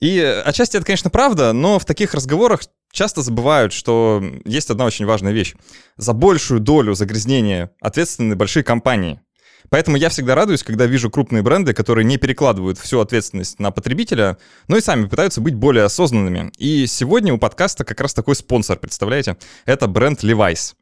[0.00, 2.60] И отчасти это, конечно, правда, но в таких разговорах
[2.92, 5.54] часто забывают, что есть одна очень важная вещь.
[5.96, 9.20] За большую долю загрязнения ответственны большие компании.
[9.68, 14.38] Поэтому я всегда радуюсь, когда вижу крупные бренды, которые не перекладывают всю ответственность на потребителя,
[14.68, 16.50] но и сами пытаются быть более осознанными.
[16.56, 19.36] И сегодня у подкаста как раз такой спонсор, представляете?
[19.66, 20.74] Это бренд Levi's.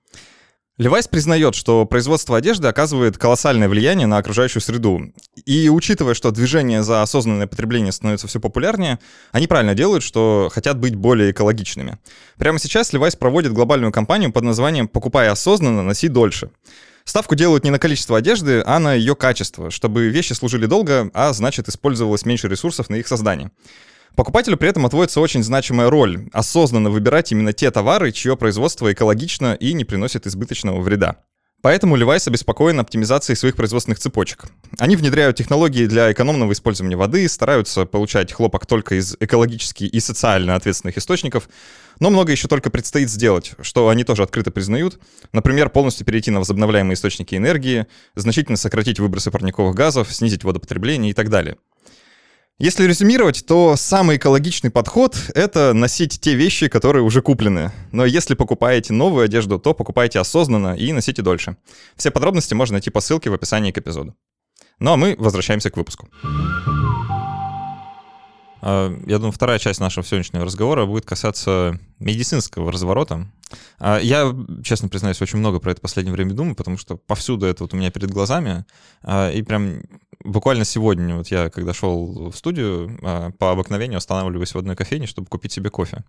[0.79, 5.13] Левайс признает, что производство одежды оказывает колоссальное влияние на окружающую среду.
[5.45, 9.01] И учитывая, что движение за осознанное потребление становится все популярнее,
[9.33, 11.99] они правильно делают, что хотят быть более экологичными.
[12.37, 16.51] Прямо сейчас Левайс проводит глобальную кампанию под названием «Покупай осознанно, носи дольше».
[17.05, 21.33] Ставку делают не на количество одежды, а на ее качество, чтобы вещи служили долго, а
[21.33, 23.51] значит использовалось меньше ресурсов на их создание.
[24.19, 29.55] Покупателю при этом отводится очень значимая роль— осознанно выбирать именно те товары, чье производство экологично
[29.55, 31.19] и не приносит избыточного вреда.
[31.63, 34.47] Поэтому Levi's обеспокоен оптимизацией своих производственных цепочек.
[34.81, 40.57] Они внедряют технологии для экономного использования воды, стараются получать хлопок только из экологически и социально
[40.57, 41.49] ответственных источников,
[42.01, 44.99] но много еще только предстоит сделать, что они тоже открыто признают.
[45.33, 51.15] Например, полностью перейти на возобновляемые источники энергии, значительно сократить выбросы парниковых газов, снизить водопотребление и
[51.15, 51.57] так далее.
[52.61, 57.71] Если резюмировать, то самый экологичный подход— это носить те вещи, которые уже куплены.
[57.93, 61.57] Но если покупаете новую одежду, то покупайте осознанно и носите дольше.
[61.97, 64.17] Все подробности можно найти по ссылке в описании к эпизоду.
[64.81, 66.09] Ну а мы возвращаемся к выпуску.
[68.61, 73.31] А, я думаю, вторая часть нашего сегодняшнего разговора будет касаться медицинского разворота.
[73.79, 77.47] А, я, честно признаюсь, очень много про это в последнее время думаю, потому что повсюду
[77.47, 78.65] это вот у меня перед глазами.
[79.03, 79.83] А, и прям
[80.25, 85.07] буквально сегодня, вот я когда шел в студию, а, по обыкновению останавливаюсь в одной кофейне,
[85.07, 86.05] чтобы купить себе кофе.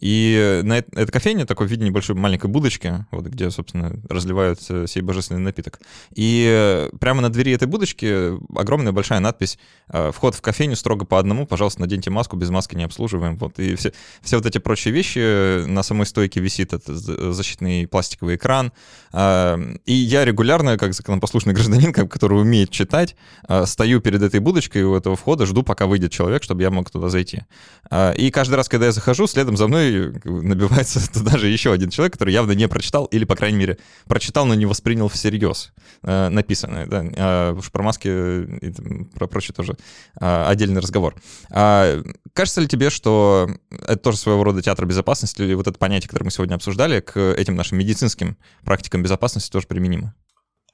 [0.00, 4.60] И на это, эта кофейня такой в виде небольшой маленькой будочки, вот где, собственно, разливают
[4.60, 5.80] сей божественный напиток.
[6.14, 9.58] И прямо на двери этой будочки огромная большая надпись
[9.88, 13.36] а, «Вход в кофейню строго по одному, пожалуйста, наденьте маску, без маски не обслуживаем».
[13.36, 13.58] Вот.
[13.58, 16.96] И все, все вот эти прочие вещи, на самой стойке висит этот
[17.34, 18.72] защитный пластиковый экран.
[19.12, 23.16] А, и я регулярно, как законопослушный гражданин, который умеет читать,
[23.64, 27.08] стою перед этой будочкой у этого входа, жду, пока выйдет человек, чтобы я мог туда
[27.08, 27.42] зайти.
[27.90, 31.90] А, и каждый раз, когда я захожу, следом за мной набивается туда же еще один
[31.90, 35.72] человек, который явно не прочитал, или, по крайней мере, прочитал, но не воспринял всерьез
[36.02, 36.86] а, написанное.
[36.86, 37.54] Да.
[37.56, 38.72] Уж про маски и
[39.14, 39.76] про прочее тоже
[40.14, 41.14] отдельный разговор.
[41.48, 46.26] Кажется ли тебе, что это тоже своего рода театр безопасности, или вот это понятие, которое
[46.26, 50.14] мы сегодня обсуждали, к этим нашим медицинским практикам безопасности тоже применимо?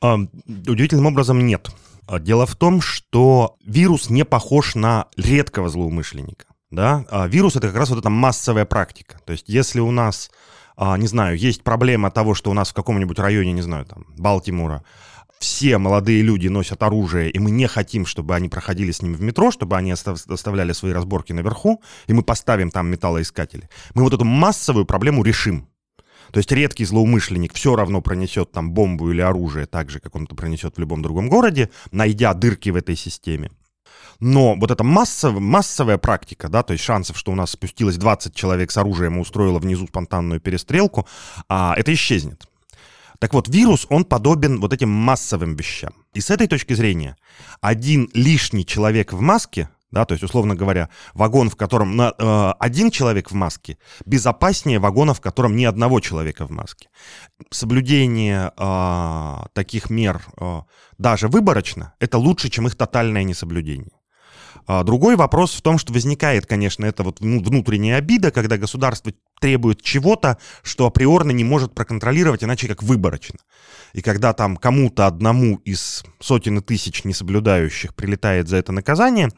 [0.03, 1.71] Удивительным образом нет.
[2.07, 6.47] А, дело в том, что вирус не похож на редкого злоумышленника.
[6.71, 7.05] Да?
[7.11, 9.19] А вирус— это как раз вот эта массовая практика.
[9.25, 10.31] То есть если у нас,
[10.77, 14.07] а, не знаю, есть проблема того, что у нас в каком-нибудь районе, не знаю, там,
[14.17, 14.85] Балтимора,
[15.39, 19.21] все молодые люди носят оружие, и мы не хотим, чтобы они проходили с ними в
[19.21, 23.69] метро, чтобы они оставляли свои разборки наверху, и мы поставим там металлоискатели.
[23.95, 25.69] Мы вот эту массовую проблему решим.
[26.35, 30.25] То есть редкий злоумышленник все равно пронесет там бомбу или оружие, так же, как он
[30.25, 33.53] это пронесет в любом другом городе, найдя дырки в этой системе.
[34.19, 38.35] Но вот эта массовая, массовая практика, да, то есть шансов, что у нас спустилось 20
[38.35, 41.07] человек с оружием и устроило внизу спонтанную перестрелку,
[41.49, 42.49] а, это исчезнет.
[43.21, 45.93] Так вот, вирус, он подобен вот этим массовым вещам.
[46.15, 47.17] И с этой точки зрения,
[47.61, 52.53] один лишний человек в маске да, то есть, условно говоря, вагон, в котором на, э,
[52.59, 56.89] один человек в маске, безопаснее вагона, в котором ни одного человека в маске.
[57.51, 60.63] Соблюдение э, таких мер э,
[60.99, 63.93] даже выборочно, это лучше, чем их тотальное несоблюдение.
[64.67, 69.83] А другой вопрос в том, что возникает, конечно, это вот внутренняя обида, когда государство требует
[69.83, 73.39] чего-то, что априорно не может проконтролировать, иначе как выборочно.
[73.93, 79.31] И когда там кому-то одному из сотен тысяч несоблюдающих прилетает за это наказание,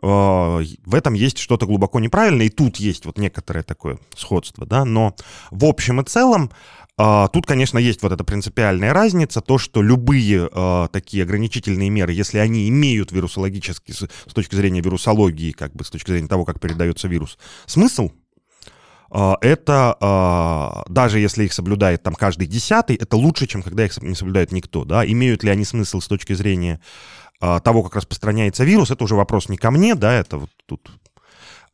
[0.00, 5.14] в этом есть что-то глубоко неправильное, и тут есть вот некоторое такое сходство, да, но
[5.50, 6.50] в общем и целом
[6.98, 12.12] а, тут, конечно, есть вот эта принципиальная разница, то, что любые э, такие ограничительные меры,
[12.12, 16.60] если они имеют вирусологический, с, точки зрения вирусологии, как бы с точки зрения того, как
[16.60, 18.21] передается вирус, смысл, а,
[19.12, 24.14] это, а, даже если их соблюдает там каждый десятый, это лучше, чем когда их не
[24.14, 26.80] соблюдает никто, да, имеют ли они смысл с точки зрения
[27.40, 31.01] того, как распространяется вирус, это уже вопрос не ко мне, да, это вот тут а,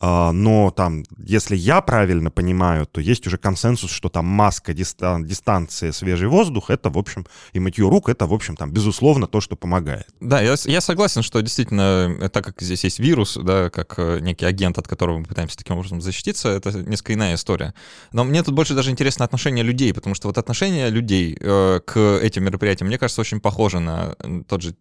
[0.00, 5.92] но там, если я правильно понимаю, то есть уже консенсус, что там маска, дистан, дистанция,
[5.92, 9.56] свежий воздух, это, в общем, и мытье рук, это, в общем, там, безусловно, то, что
[9.56, 10.06] помогает.
[10.20, 14.20] Да, я, я согласен, что действительно, э, так как здесь есть вирус, да, как э,
[14.20, 17.74] некий агент, от которого мы пытаемся таким образом защититься, это несколько иная история.
[18.12, 21.98] Но мне тут больше даже интересно отношение людей, потому что вот отношение людей э, к
[22.22, 24.14] этим мероприятиям, мне кажется, очень похоже на
[24.46, 24.74] тот же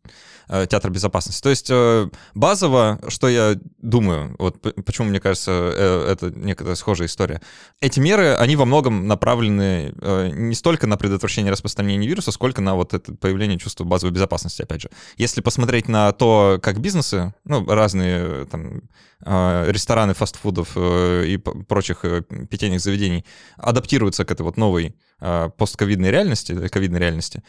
[0.47, 1.41] э, театр безопасности.
[1.41, 7.07] То есть э, базово, что я думаю, вот почему мне кажется, э, это некая схожая
[7.07, 7.41] история.
[7.81, 12.75] Эти меры, они во многом направлены э, не столько на предотвращение распространения вируса, сколько на
[12.75, 14.89] вот это появление чувства базовой безопасности, опять же.
[15.17, 18.81] Если посмотреть на то, как бизнесы, ну, разные там
[19.25, 22.05] э, рестораны фастфудов и прочих
[22.49, 23.25] питейных заведений
[23.57, 27.43] адаптируются к этой вот новой постковидной реальности, ковидной реальности.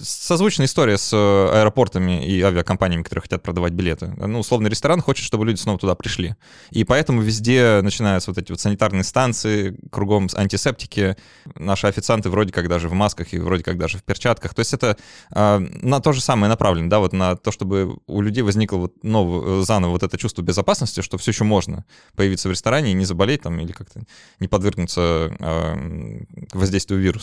[0.00, 4.12] Созвучная история с аэропортами и авиакомпаниями, которые хотят продавать билеты.
[4.16, 6.34] Ну, условный ресторан хочет, чтобы люди снова туда пришли.
[6.70, 11.16] И поэтому везде начинаются вот эти вот санитарные станции, кругом антисептики.
[11.54, 14.54] Наши официанты вроде как даже в масках и вроде как даже в перчатках.
[14.54, 14.96] То есть это
[15.34, 19.02] э, на то же самое направлено, да, вот на то, чтобы у людей возникло вот
[19.02, 21.84] новое, заново вот это чувство безопасности, что все еще можно
[22.16, 24.02] появиться в ресторане и не заболеть там или как-то
[24.40, 27.13] не подвергнуться э, воздействию вируса.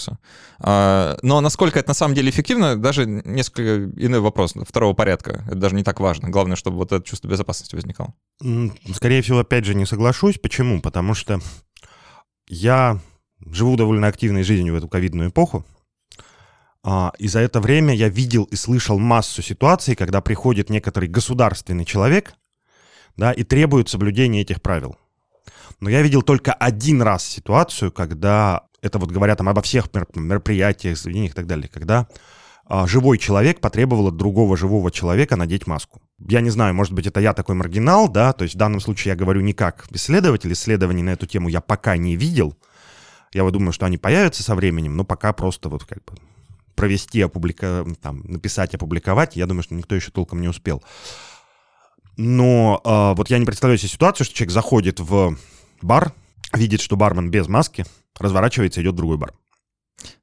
[0.60, 5.43] Э, но насколько это на самом деле эффективно, даже несколько иной вопрос второго порядка.
[5.47, 6.30] Это даже не так важно.
[6.30, 8.13] Главное, чтобы вот это чувство безопасности возникало.
[8.93, 10.38] Скорее всего, опять же, не соглашусь.
[10.38, 10.82] Почему?
[10.82, 11.39] Потому что
[12.47, 12.99] я
[13.45, 15.65] живу довольно активной жизнью в эту ковидную эпоху.
[16.84, 21.86] А, и за это время я видел и слышал массу ситуаций, когда приходит некоторый государственный
[21.86, 22.34] человек,
[23.17, 24.97] да, и требует соблюдения этих правил.
[25.79, 30.97] Но я видел только один раз ситуацию, когда это вот говорят там обо всех мероприятиях,
[30.97, 32.07] заведениях и так далее, когда
[32.65, 36.01] а, живой человек потребовал от другого живого человека надеть маску.
[36.19, 39.12] Я не знаю, может быть, это я такой маргинал, да, то есть в данном случае
[39.12, 42.55] я говорю не как исследователь, исследований на эту тему я пока не видел.
[43.34, 46.13] Я вот думаю, что они появятся со временем, но пока просто вот как бы
[46.75, 47.86] провести, опублика...
[48.01, 50.84] там, написать, опубликовать, я думаю, что никто еще толком не успел.
[52.17, 55.36] Но э, вот я не представляю себе ситуацию, что человек заходит в
[55.84, 56.13] бар,
[56.54, 57.86] видит, что бармен без маски,
[58.17, 59.34] разворачивается, идет в другой бар.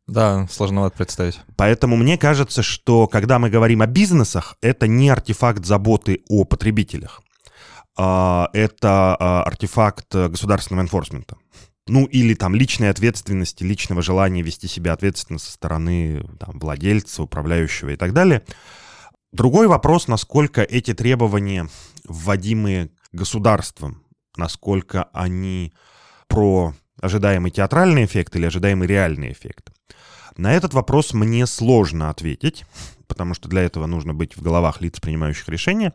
[0.07, 1.41] Да, сложновато представить.
[1.57, 7.23] Поэтому мне кажется, что когда мы говорим о бизнесах, это не артефакт заботы о потребителях.
[7.97, 11.37] А, это а, артефакт государственного энфорсмента.
[11.87, 17.91] Ну, или там личной ответственности, личного желания вести себя ответственно со стороны там, владельца, управляющего
[17.91, 18.45] и так далее.
[19.33, 21.69] Другой вопрос, насколько эти требования,
[22.05, 24.03] вводимые государством,
[24.39, 25.73] насколько они
[26.29, 29.71] про ожидаемый театральный эффект или ожидаемый реальный эффект.
[30.37, 32.65] На этот вопрос мне сложно ответить,
[33.07, 35.95] потому что для этого нужно быть в головах лиц, принимающих решения.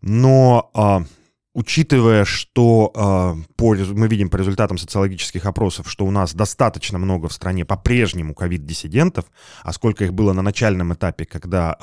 [0.00, 1.04] Но э,
[1.52, 7.28] учитывая, что э, по, мы видим по результатам социологических опросов, что у нас достаточно много
[7.28, 9.26] в стране по-прежнему ковид-диссидентов,
[9.62, 11.76] а сколько их было на начальном этапе, когда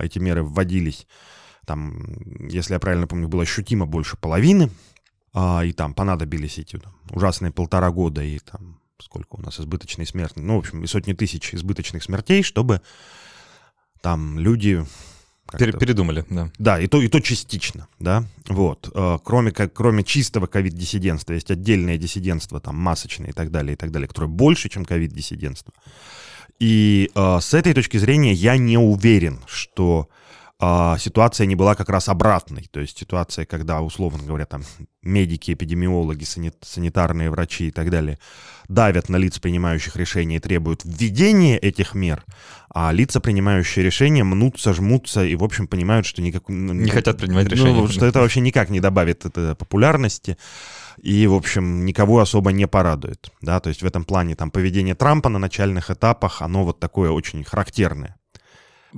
[0.00, 1.06] э, эти меры вводились,
[1.66, 2.02] там,
[2.48, 4.70] если я правильно помню, было ощутимо больше половины,
[5.32, 10.06] а, и там понадобились эти там, ужасные полтора года, и там сколько у нас избыточной
[10.06, 12.82] смерти, ну, в общем, и сотни тысяч избыточных смертей, чтобы
[14.02, 14.84] там люди...
[15.58, 16.52] Передумали, да.
[16.58, 18.88] Да, и то, и то частично, да, вот.
[18.94, 23.76] Э, кроме, как, кроме чистого ковид-диссидентства, есть отдельное диссидентство, там, масочное и так далее, и
[23.76, 25.74] так далее, которое больше, чем ковид-диссидентство.
[26.60, 30.08] И э, с этой точки зрения я не уверен, что
[30.62, 32.68] а, ситуация не была как раз обратной.
[32.70, 34.62] То есть ситуация, когда, условно говоря, там
[35.02, 38.18] медики, эпидемиологи, санит, санитарные врачи и так далее
[38.68, 42.24] давят на лиц, принимающих решения, и требуют введения этих мер,
[42.72, 46.48] а лица, принимающие решения, мнутся, жмутся и, в общем, понимают, что никак...
[46.48, 47.80] Не хотят принимать ну, решения.
[47.80, 50.36] Ну, что это вообще никак не добавит это популярности
[51.02, 54.94] и, в общем, никого особо не порадует, да, то есть в этом плане там поведение
[54.94, 58.19] Трампа на начальных этапах, оно вот такое очень характерное.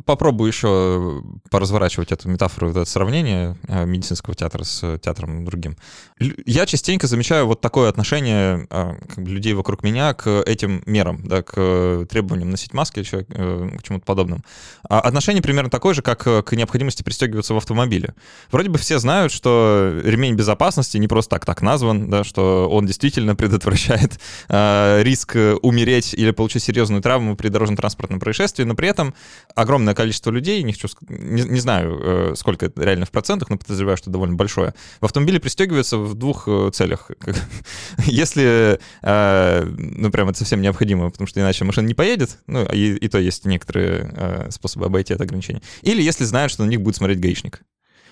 [0.07, 5.77] Попробую еще поразворачивать эту метафору, это сравнение э, медицинского театра с театром другим.
[6.19, 12.07] Я частенько замечаю вот такое отношение э, людей вокруг меня к этим мерам, да, к
[12.09, 14.43] требованиям носить маски, еще э, к чему-то подобному.
[14.89, 18.15] А отношение примерно такое же, как к необходимости пристегиваться в автомобиле.
[18.51, 22.87] Вроде бы все знают, что ремень безопасности не просто так так назван, да, что он
[22.87, 29.15] действительно предотвращает риск умереть или получить серьезную травму при дорожно-транспортном происшествии, но при этом
[29.55, 33.51] огромное огромное количество людей, не, хочу, не, не знаю, э, сколько это реально в процентах,
[33.51, 37.11] но подозреваю, что довольно большое, в автомобиле пристегиваются в двух э, целях.
[38.07, 43.09] Если, ну, прям это совсем необходимо, потому что иначе машина не поедет, ну, и, и
[43.09, 45.63] то есть некоторые способы обойти это ограничение.
[45.83, 47.63] Или если знают, что на них будет смотреть гаишник.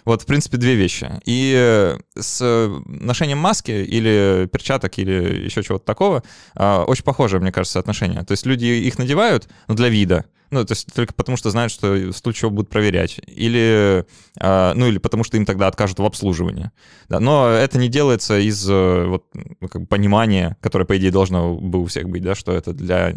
[0.05, 1.11] Вот, в принципе, две вещи.
[1.25, 6.23] И э, с ношением маски или перчаток или еще чего-то такого
[6.55, 8.23] а, очень похожее, мне кажется, отношение.
[8.23, 11.73] То есть люди их надевают, ну, для вида, ну, то есть только потому, что знают,
[11.73, 13.21] что в случае чего будут проверять.
[13.27, 14.05] Или,
[14.41, 16.71] э, ну, или потому, что им тогда откажут в обслуживании.
[17.09, 19.27] Но это не делается из э, вот,
[19.71, 23.15] как бы понимания, которое, по идее, должно бы у всех быть, да, что это для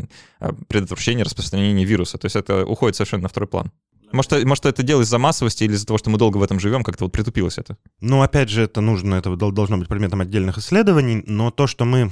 [0.67, 2.17] предотвращения распространения вируса.
[2.17, 3.71] То есть это уходит совершенно на второй план.
[4.13, 6.83] Может, может, это дело из-за массовости или из-за того, что мы долго в этом живем,
[6.83, 7.77] как-то вот притупилось это?
[7.99, 12.11] Ну, опять же, это нужно, это должно быть предметом отдельных исследований, но то, что мы,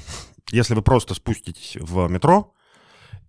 [0.49, 2.53] если вы просто спуститесь в метро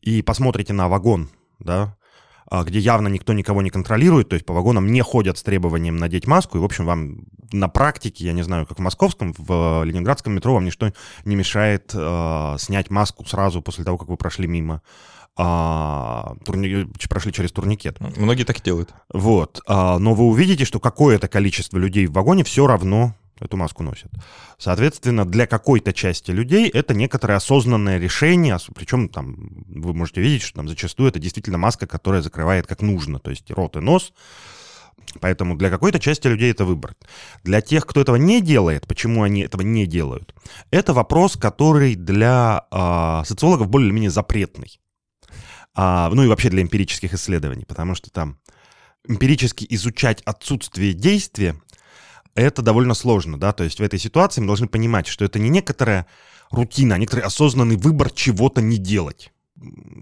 [0.00, 1.98] и посмотрите на вагон, да,
[2.46, 5.98] а, где явно никто никого не контролирует, то есть по вагонам не ходят с требованием
[5.98, 9.84] надеть маску, и, в общем, вам на практике, я не знаю, как в московском, в
[9.84, 10.92] ленинградском метро вам ничто
[11.26, 14.80] не мешает э, снять маску сразу после того, как вы прошли мимо
[15.37, 16.87] а, турни...
[17.09, 17.99] прошли через турникет.
[18.16, 18.95] Многие так и делают.
[19.12, 19.62] Вот.
[19.66, 24.11] А, но вы увидите, что какое-то количество людей в вагоне все равно эту маску носят.
[24.59, 30.57] Соответственно, для какой-то части людей это некоторое осознанное решение, причем там вы можете видеть, что
[30.57, 34.12] там зачастую это действительно маска, которая закрывает как нужно, то есть рот и нос.
[35.20, 36.95] Поэтому для какой-то части людей это выбор.
[37.43, 40.35] Для тех, кто этого не делает, почему они этого не делают,
[40.70, 44.78] это вопрос, который для э, социологов более-менее запретный
[45.74, 48.38] а, ну и вообще для эмпирических исследований, потому что там
[49.06, 51.56] эмпирически изучать отсутствие действия,
[52.34, 55.48] это довольно сложно, да, то есть в этой ситуации мы должны понимать, что это не
[55.48, 56.06] некоторая
[56.50, 59.32] рутина, а некоторый осознанный выбор чего-то не делать.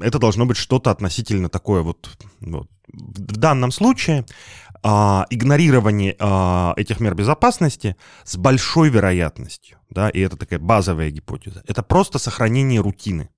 [0.01, 2.11] Это должно быть что-то относительно такое вот,
[2.41, 2.69] вот.
[2.93, 4.27] В данном случае
[4.83, 11.63] а, игнорирование а, этих мер безопасности с большой вероятностью, да, и это такая базовая гипотеза,
[11.67, 13.31] это просто сохранение рутины.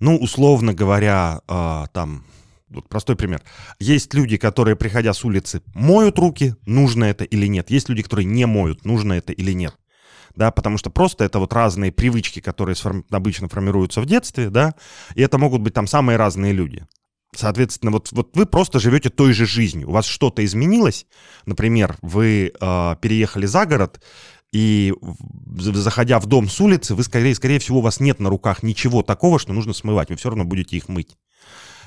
[0.00, 2.24] Ну, условно говоря, э, там,
[2.70, 3.42] вот простой пример.
[3.78, 7.70] Есть люди, которые, приходя с улицы, моют руки, нужно это или нет.
[7.70, 9.76] Есть люди, которые не моют, нужно это или нет.
[10.36, 13.04] Да, потому что просто это вот разные привычки, которые сформ...
[13.10, 14.74] обычно формируются в детстве, да,
[15.14, 16.86] и это могут быть там самые разные люди.
[17.34, 19.88] Соответственно, вот, вот вы просто живете той же жизнью.
[19.88, 21.06] У вас что-то изменилось.
[21.46, 24.00] Например, вы э, переехали за город,
[24.52, 24.92] и
[25.58, 29.02] заходя в дом с улицы, вы скорее, скорее всего, у вас нет на руках ничего
[29.02, 30.10] такого, что нужно смывать.
[30.10, 31.16] Вы все равно будете их мыть.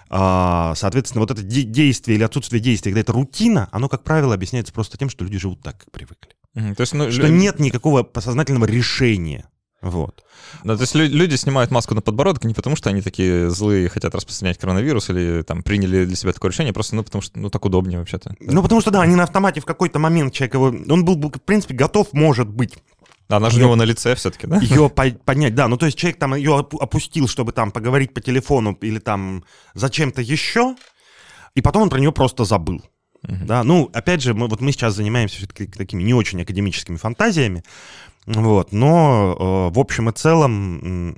[0.10, 4.72] А, соответственно, вот это действие или отсутствие действия, когда это рутина, оно, как правило, объясняется
[4.72, 6.32] просто тем, что люди живут так, как привыкли.
[6.56, 9.50] Mm, то есть, ну, что нет никакого сознательного решения.
[9.84, 10.24] Вот.
[10.64, 13.88] Да, то есть люди снимают маску на подбородок не потому, что они такие злые и
[13.90, 17.50] хотят распространять коронавирус или там приняли для себя такое решение, просто ну потому что ну
[17.50, 18.30] так удобнее вообще-то.
[18.40, 18.54] Да.
[18.54, 21.42] Ну потому что да, они на автомате в какой-то момент человек его, он был, в
[21.42, 22.78] принципе, готов, может быть,
[23.28, 24.58] она же ее, у него на лице все-таки, да?
[24.58, 25.68] Ее поднять, да.
[25.68, 30.22] Ну, то есть человек там ее опустил, чтобы там поговорить по телефону или там зачем-то
[30.22, 30.76] еще,
[31.56, 32.82] и потом он про нее просто забыл.
[33.26, 33.46] Uh-huh.
[33.46, 37.64] Да, ну, опять же, мы, вот мы сейчас занимаемся все-таки такими не очень академическими фантазиями,
[38.26, 41.16] вот, но э, в общем и целом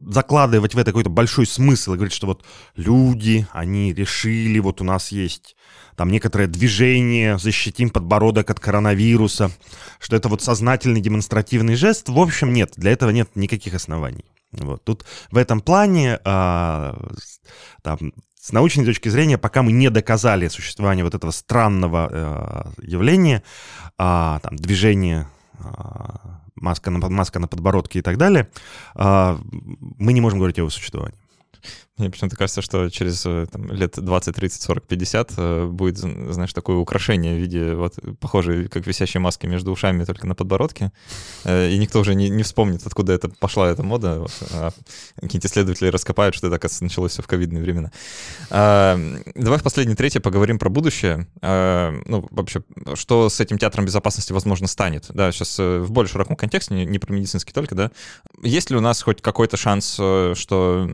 [0.00, 4.84] закладывать в это какой-то большой смысл и говорить, что вот люди, они решили, вот у
[4.84, 5.56] нас есть
[5.96, 9.52] там некоторое движение, защитим подбородок от коронавируса,
[10.00, 12.08] что это вот сознательный демонстративный жест.
[12.08, 14.24] В общем, нет, для этого нет никаких оснований.
[14.52, 14.82] Вот.
[14.84, 16.98] Тут в этом плане а,
[17.82, 17.98] там,
[18.38, 23.42] с научной точки зрения, пока мы не доказали существование вот этого странного э, явления,
[23.98, 25.28] э, там, движения
[26.54, 28.50] маска на, маска на подбородке и так далее,
[28.94, 29.38] а,
[29.98, 31.18] мы не можем говорить о его существовании.
[31.98, 36.76] Мне почему-то кажется, что через э, там, лет 20, 30, 40, 50 будет, знаешь, такое
[36.76, 40.90] украшение в виде вот похожей, как висящей маски между ушами, только на подбородке.
[41.44, 44.20] Э, и никто уже не, не вспомнит, откуда это пошла эта мода.
[44.20, 44.70] Вот, а
[45.16, 47.92] какие-нибудь исследователи раскопают, что это, оказывается, началось все в ковидные времена.
[48.50, 48.98] А,
[49.34, 51.28] давай в последнее третье поговорим про будущее.
[51.42, 52.62] А, ну, вообще,
[52.94, 55.06] что с этим театром безопасности, возможно, станет.
[55.10, 57.90] Да, сейчас э, в более широком контексте, не, не про медицинский только, да.
[58.42, 60.90] Есть ли у нас хоть какой-то шанс, что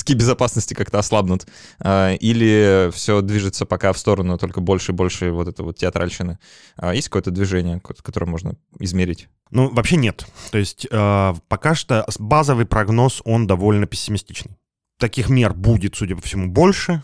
[0.00, 1.46] тиски безопасности как-то ослабнут,
[1.78, 6.38] а, или все движется пока в сторону только больше и больше вот этой вот театральщины?
[6.76, 9.28] А, есть какое-то движение, которое можно измерить?
[9.50, 10.26] Ну, вообще нет.
[10.50, 14.56] То есть э, пока что базовый прогноз, он довольно пессимистичный.
[14.98, 17.02] Таких мер будет, судя по всему, больше.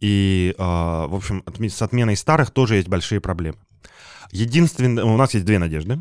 [0.00, 3.58] И, в общем, с отменой старых тоже есть большие проблемы.
[4.30, 5.98] Единственное, у нас есть две надежды.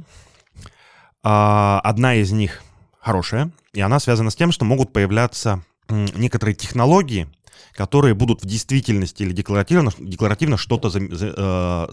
[1.21, 2.61] Одна из них
[2.99, 7.27] хорошая, и она связана с тем, что могут появляться некоторые технологии,
[7.73, 11.87] которые будут в действительности или декларативно, декларативно что-то зам, за, э,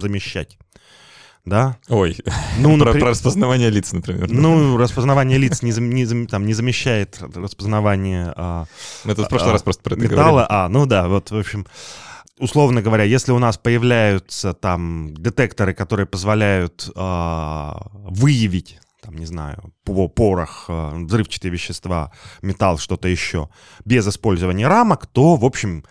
[0.00, 0.58] замещать.
[1.44, 1.78] Да?
[1.88, 2.16] Ой,
[2.58, 4.30] ну, например, про, про распознавание лиц, например.
[4.30, 8.32] Ну, распознавание лиц не, не, там, не замещает распознавание...
[8.36, 8.66] А,
[9.04, 10.46] Мы тут в прошлый а, раз просто про это металла.
[10.46, 10.46] Говорили.
[10.50, 11.66] А, ну да, вот, в общем
[12.38, 17.72] условно говоря, если у нас появляются там детекторы, которые позволяют э,
[18.04, 23.48] выявить там, не знаю, порох, э, взрывчатые вещества, металл, что-то еще,
[23.86, 25.82] без использования рамок, то, в общем,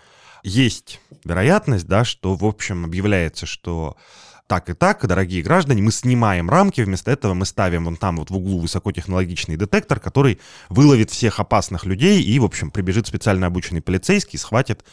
[0.43, 3.97] есть вероятность, да, что, в общем, объявляется, что
[4.45, 8.29] так и так, дорогие граждане, мы снимаем рамки, вместо этого мы ставим вон там вот
[8.29, 10.39] в углу высокотехнологичный детектор, который
[10.69, 14.85] выловит всех опасных людей и, в общем, прибежит специально обученный полицейский, схватит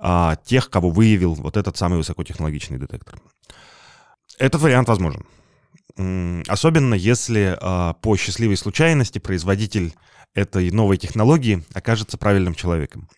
[0.00, 3.20] а, тех, кого выявил вот этот самый высокотехнологичный детектор.
[4.36, 5.24] Этот вариант возможен.
[5.96, 9.94] Особенно если а, по счастливой случайности производитель
[10.34, 13.08] этой новой технологии окажется правильным человеком.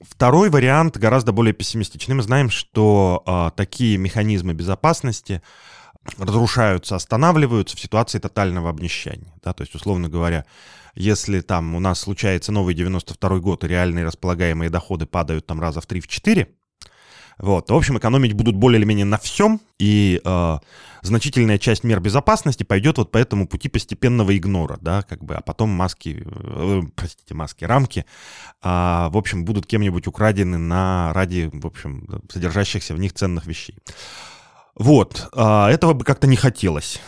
[0.00, 2.14] Второй вариант гораздо более пессимистичный.
[2.14, 5.42] Мы знаем, что а, такие механизмы безопасности
[6.18, 9.32] разрушаются, останавливаются в ситуации тотального обнищания.
[9.42, 9.52] Да?
[9.52, 10.44] То есть, условно говоря,
[10.94, 15.80] если там у нас случается новый 92 год, и реальные располагаемые доходы падают там раза
[15.80, 16.48] в 3-4,
[17.38, 20.58] вот, в общем, экономить будут более или менее на всем, и э,
[21.02, 25.40] значительная часть мер безопасности пойдет вот по этому пути постепенного игнора, да, как бы, а
[25.40, 28.04] потом маски, э, простите, маски, рамки, э,
[28.62, 33.76] в общем, будут кем-нибудь украдены на ради, в общем, содержащихся в них ценных вещей.
[34.74, 37.00] Вот, э, этого бы как-то не хотелось.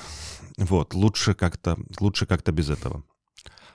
[0.57, 3.03] Вот, лучше как-то, лучше как-то без этого.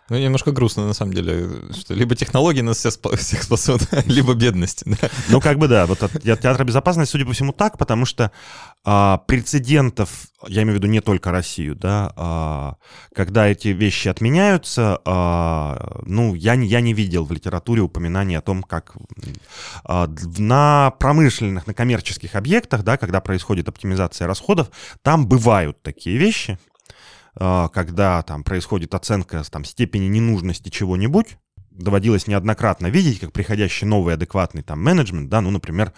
[0.09, 1.49] Ну, немножко грустно, на самом деле,
[1.79, 4.83] что либо технологии нас всех, всех спасут, либо бедность.
[4.85, 5.09] Да?
[5.29, 8.31] Ну, как бы да, вот от театра безопасности, судя по всему, так, потому что
[8.83, 10.09] а, прецедентов,
[10.47, 12.75] я имею в виду не только Россию, да, а,
[13.13, 18.41] когда эти вещи отменяются, а, ну, я, не я не видел в литературе упоминаний о
[18.41, 18.95] том, как
[19.83, 24.71] а, на промышленных, на коммерческих объектах, да, когда происходит оптимизация расходов,
[25.03, 26.57] там бывают такие вещи,
[27.39, 31.37] когда там происходит оценка там, степени ненужности чего-нибудь,
[31.71, 35.93] доводилось неоднократно видеть, как приходящий новый адекватный там менеджмент, да, ну, например,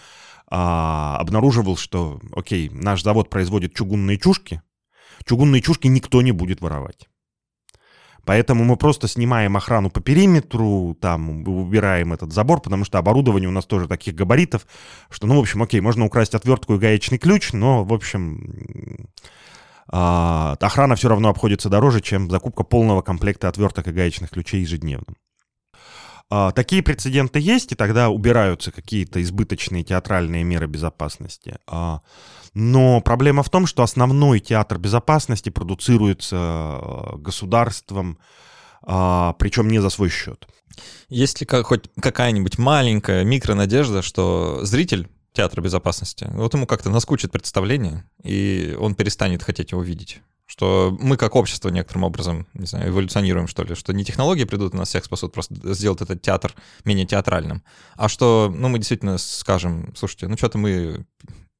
[0.46, 4.62] а, обнаруживал, что, окей, наш завод производит чугунные чушки,
[5.26, 7.08] чугунные чушки никто не будет воровать.
[8.24, 13.52] Поэтому мы просто снимаем охрану по периметру, там убираем этот забор, потому что оборудование у
[13.52, 14.66] нас тоже таких габаритов,
[15.10, 19.08] что, ну, в общем, окей, можно украсть отвертку и гаечный ключ, но, в общем,
[19.88, 25.14] а, охрана все равно обходится дороже, чем закупка полного комплекта отверток и гаечных ключей ежедневно.
[26.30, 31.56] А, такие прецеденты есть, и тогда убираются какие-то избыточные театральные меры безопасности.
[31.66, 32.00] А,
[32.54, 36.80] но проблема в том, что основной театр безопасности продуцируется
[37.16, 38.18] государством,
[38.82, 40.48] причем не за свой счет.
[41.08, 46.28] Есть ли хоть какая-нибудь маленькая микронадежда, что зритель театра безопасности.
[46.32, 50.20] Вот ему как-то наскучит представление, и он перестанет хотеть его видеть.
[50.46, 54.74] Что мы как общество некоторым образом, не знаю, эволюционируем, что ли, что не технологии придут
[54.74, 56.54] и нас всех спасут, просто сделать этот театр
[56.84, 57.62] менее театральным,
[57.96, 61.06] а что, ну, мы действительно скажем, слушайте, ну, что-то мы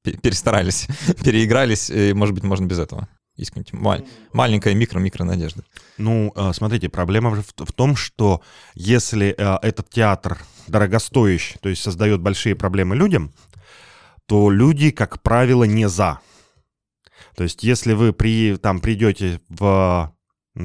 [0.03, 0.89] перестарались,
[1.25, 3.09] переигрались, и, может быть, можно без этого.
[3.37, 5.65] Есть какая-нибудь маленькая микро-микро надежда.
[5.97, 8.43] Ну, а, смотрите, проблема в том, что
[8.75, 13.33] если а, этот театр дорогостоящий, то есть создает большие проблемы людям,
[14.27, 16.21] то люди, как правило, не за.
[17.37, 20.13] То есть, если вы при, там придете в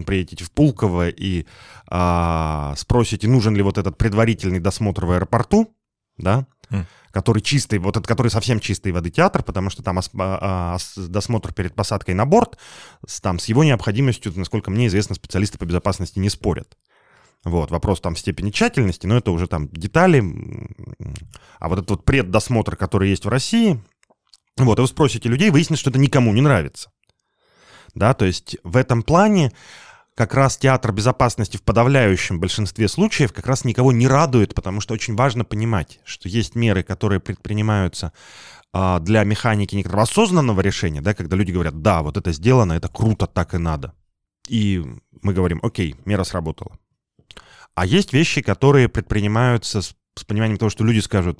[0.06, 1.46] приедете в Пулково и
[1.88, 5.74] а, спросите, нужен ли вот этот предварительный досмотр в аэропорту,
[6.18, 6.84] да, mm.
[7.12, 10.94] который чистый, вот этот, который совсем чистой воды театр, потому что там ос, а, ос,
[10.98, 12.58] досмотр перед посадкой на борт,
[13.08, 16.78] с, там с его необходимостью, насколько мне известно, специалисты по безопасности не спорят.
[17.44, 20.24] Вот, вопрос там степени тщательности, но это уже там детали.
[21.60, 23.82] А вот этот вот преддосмотр, который есть в России,
[24.58, 26.92] вот, и вы спросите людей, выяснится, что это никому не нравится.
[27.94, 29.52] Да, то есть в этом плане
[30.16, 34.96] как раз театр безопасности в подавляющем большинстве случаев как раз никого не радует, потому что
[34.96, 38.14] очень важно понимать, что есть меры, которые предпринимаются
[38.74, 42.90] а, для механики некоторого осознанного решения, да, когда люди говорят, да, вот это сделано, это
[42.90, 43.94] круто, так и надо.
[44.48, 44.84] И
[45.22, 46.78] мы говорим, окей, мера сработала.
[47.78, 51.40] А есть вещи, которые предпринимаются с, с пониманием того, что люди скажут,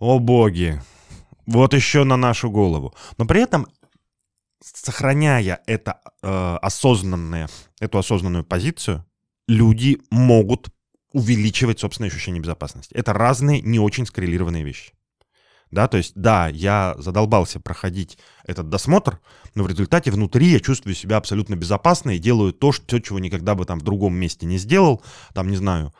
[0.00, 0.82] о боги,
[1.46, 2.92] вот еще на нашу голову.
[3.16, 3.68] Но при этом,
[4.60, 7.48] сохраняя это э, осознанное,
[7.78, 9.06] эту осознанную позицию,
[9.46, 10.68] люди могут
[11.12, 12.92] увеличивать собственное ощущение безопасности.
[12.94, 14.94] Это разные, не очень скоррелированные вещи.
[15.72, 19.20] Да, то есть, да, я задолбался проходить этот досмотр,
[19.54, 23.54] но в результате внутри я чувствую себя абсолютно безопасно и делаю то, что, чего никогда
[23.54, 25.02] бы там в другом месте не сделал.
[25.32, 25.94] Там, не знаю,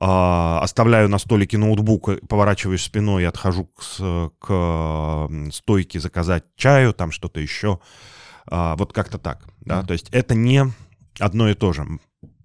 [0.00, 7.12] э, оставляю на столике ноутбук, поворачиваюсь спиной и отхожу к, к стойке заказать чаю, там
[7.12, 7.80] что-то еще.
[8.50, 9.46] Э, вот как-то так.
[9.60, 9.80] Да?
[9.80, 9.86] Mm-hmm.
[9.86, 10.64] То есть это не
[11.20, 11.86] одно и то же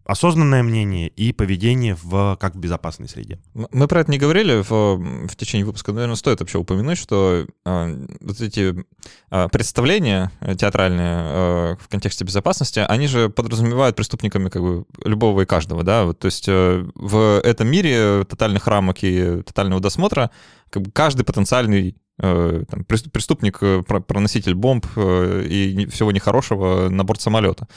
[0.06, 3.40] осознанное мнение и поведение в как в безопасной среде.
[3.54, 7.46] Мы про это не говорили в, в течение выпуска, но, наверное, стоит вообще упомянуть, что
[7.66, 8.86] э, вот эти
[9.32, 15.46] э, представления театральные э, в контексте безопасности, они же подразумевают преступниками как бы любого и
[15.46, 20.32] каждого, да, вот, то есть э, в этом мире тотальных рамок и тотального досмотра
[20.74, 27.04] как бы каждый потенциальный э, там, преступник, э, проноситель бомб э, и всего нехорошего на
[27.04, 27.68] борт самолета.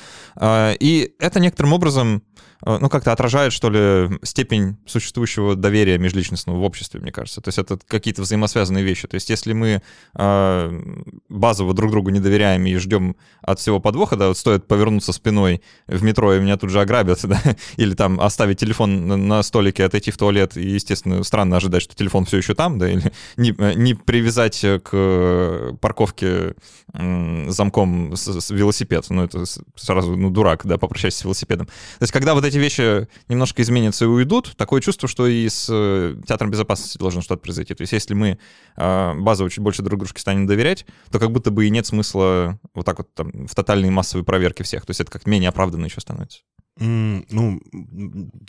[0.40, 2.22] И это некоторым образом
[2.64, 7.40] ну, как-то отражает, что ли, степень существующего доверия межличностного в обществе, мне кажется.
[7.40, 9.08] То есть это какие-то взаимосвязанные вещи.
[9.08, 9.82] То есть если мы
[10.14, 10.82] э,
[11.28, 15.62] базово друг другу не доверяем и ждем от всего подвоха, да, вот стоит повернуться спиной
[15.86, 17.40] в метро, и меня тут же ограбят, да,
[17.76, 22.24] или там оставить телефон на столике, отойти в туалет, и, естественно, странно ожидать, что телефон
[22.24, 26.54] все еще там, да, или не, э, не привязать к парковке
[26.92, 29.04] замком с, с велосипед.
[29.10, 29.44] Ну, это
[29.74, 31.66] сразу, ну, дурак, да, попрощайся с велосипедом.
[31.66, 35.68] То есть когда вот эти вещи немножко изменятся и уйдут, такое чувство, что и с
[35.70, 37.74] э, театром безопасности должно что-то произойти.
[37.74, 38.38] То есть если мы
[38.76, 42.58] э, базово чуть больше друг дружке станем доверять, то как будто бы и нет смысла
[42.74, 44.86] вот так вот там, в тотальные массовые проверки всех.
[44.86, 46.40] То есть это как менее оправданно еще становится.
[46.78, 47.60] Ну,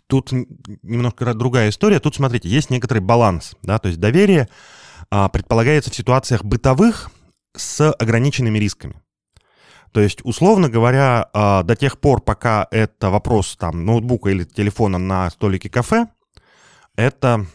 [0.08, 2.00] тут немножко другая история.
[2.00, 4.50] Тут, смотрите, есть некоторый баланс, да, то есть доверие
[5.10, 7.10] а, предполагается в ситуациях бытовых
[7.56, 9.02] с ограниченными рисками.
[9.98, 15.00] То есть, условно говоря, а, до тех пор, пока это вопрос там ноутбука или телефона
[15.00, 16.06] на столике кафе,
[16.96, 17.48] это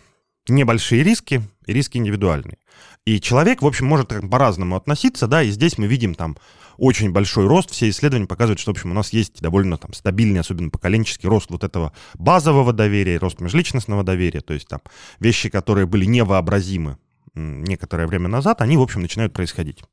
[0.49, 2.59] небольшие риски, риски индивидуальные.
[3.05, 6.37] И человек, в общем, может по-разному относиться, да, и здесь мы видим там
[6.79, 7.71] очень большой рост.
[7.71, 11.49] Все исследования показывают, что, в общем, у нас есть довольно там стабильный, особенно поколенческий рост
[11.49, 14.81] вот этого базового доверия, рост межличностного доверия, то есть там
[15.21, 16.99] вещи, которые были невообразимы
[17.35, 19.85] некоторое время назад, они, в общем, начинают происходить.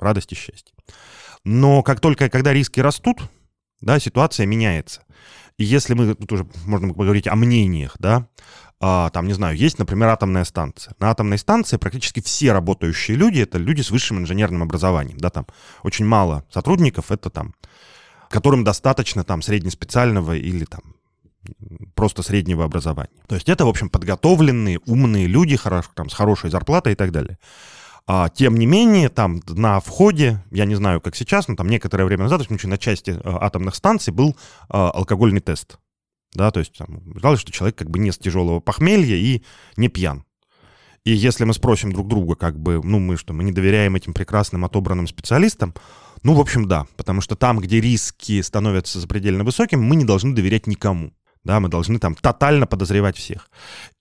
[0.00, 0.74] Радость и счастье.
[1.44, 3.22] Но как только, когда риски растут,
[3.80, 5.02] да, ситуация меняется.
[5.58, 8.28] И если мы, тут уже можно поговорить о мнениях, да,
[8.80, 10.94] а, там, не знаю, есть, например, атомная станция.
[10.98, 15.46] На атомной станции практически все работающие люди— это люди с высшим инженерным образованием, да, там
[15.82, 17.54] очень мало сотрудников, это там,
[18.28, 20.80] которым достаточно там среднеспециального или там
[21.94, 23.10] просто среднего образования.
[23.28, 27.12] То есть это, в общем, подготовленные, умные люди хорош, там, с хорошей зарплатой и так
[27.12, 27.38] далее.
[28.06, 32.04] А, тем не менее, там на входе, я не знаю, как сейчас, но там некоторое
[32.04, 34.36] время назад, в общем, на части а, атомных станций был
[34.68, 35.78] а, алкогольный тест.
[36.34, 39.42] Да, то есть там жалось, что человек как бы не с тяжелого похмелья и
[39.76, 40.24] не пьян.
[41.04, 44.14] И если мы спросим друг друга, как бы, ну, мы что, мы не доверяем этим
[44.14, 45.74] прекрасным отобранным специалистам,
[46.22, 50.34] ну, в общем, да, потому что там, где риски становятся запредельно высокими, мы не должны
[50.34, 51.12] доверять никому
[51.44, 53.50] да, мы должны там тотально подозревать всех.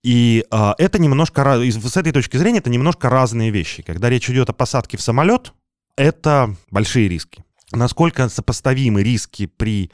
[0.04, 3.84] И э, это немножко, с этой точки зрения, это немножко разные вещи.
[3.84, 5.54] Когда речь идет о посадке в самолет,
[5.96, 7.44] это большие риски.
[7.72, 9.92] Насколько сопоставимы риски при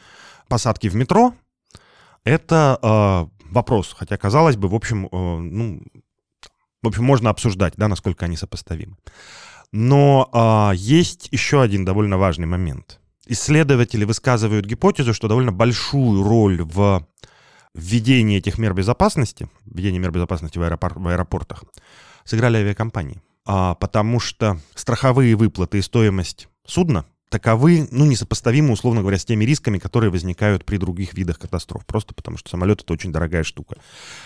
[0.47, 1.33] посадке в метро,
[2.23, 3.95] это э, вопрос.
[3.97, 5.81] Хотя, казалось бы, в общем, э, ну,
[6.81, 8.97] в общем, можно обсуждать, да, насколько они сопоставимы.
[9.71, 12.99] Но э, есть еще один довольно важный момент.
[13.25, 17.05] Исследователи высказывают гипотезу, что довольно большую роль в
[17.73, 21.63] введение этих мер безопасности, введение мер безопасности в, аэропор- в аэропортах,
[22.23, 23.21] сыграли авиакомпании.
[23.45, 29.43] А, потому что страховые выплаты и стоимость судна таковы, ну, несопоставимы, условно говоря, с теми
[29.43, 31.85] рисками, которые возникают при других видах катастроф.
[31.85, 33.75] Просто потому что самолет— это очень дорогая штука.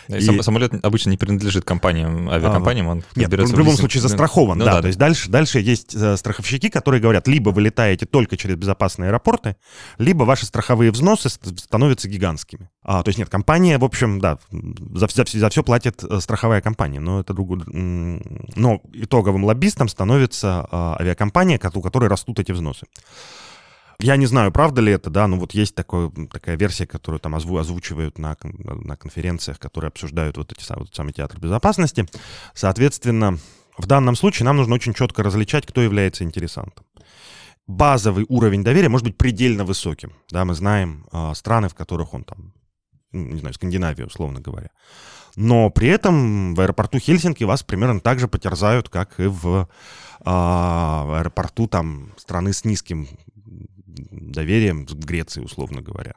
[0.07, 0.41] И, и...
[0.41, 4.75] Самолет обычно не принадлежит компаниям, авиакомпаниям, он Нет, он в любом случае застрахован, ну, да,
[4.75, 4.81] да.
[4.81, 9.09] То есть дальше, дальше есть э, страховщики, которые говорят, либо вы летаете только через безопасные
[9.09, 9.55] аэропорты,
[9.97, 12.69] либо ваши страховые взносы становятся гигантскими.
[12.83, 16.61] А, то есть нет, компания, в общем, да, за, за, за все платит э, страховая
[16.61, 17.61] компания, но это другое.
[17.65, 22.87] Но итоговым лоббистом становится а, авиакомпания, у которой растут эти взносы.
[23.99, 27.35] Я не знаю, правда ли это, да, но вот есть такое, такая версия, которую там
[27.35, 32.07] озву, озвучивают на, на конференциях, которые обсуждают вот эти вот самый театр безопасности.
[32.55, 33.37] Соответственно,
[33.77, 36.83] в данном случае нам нужно очень четко различать, кто является интересантом.
[37.67, 40.13] Базовый уровень доверия может быть предельно высоким.
[40.31, 42.53] Да, мы знаем э, страны, в которых он там,
[43.11, 44.71] не знаю, Скандинавия, условно говоря.
[45.35, 49.67] Но при этом в аэропорту Хельсинки вас примерно так же потерзают, как и в
[50.23, 53.07] а, в аэропорту там страны с низким
[53.85, 56.13] доверием, в Греции, условно говоря.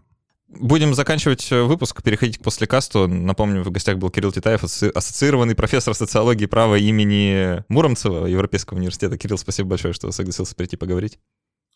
[0.49, 3.09] Будем заканчивать э, выпуск, переходить к послекасту.
[3.09, 9.19] Напомню, в гостях был Кирилл Титаев, ассоциированный профессор социологии права имени Муромцева Европейского университета.
[9.19, 11.19] Кирилл, спасибо большое, что согласился прийти поговорить.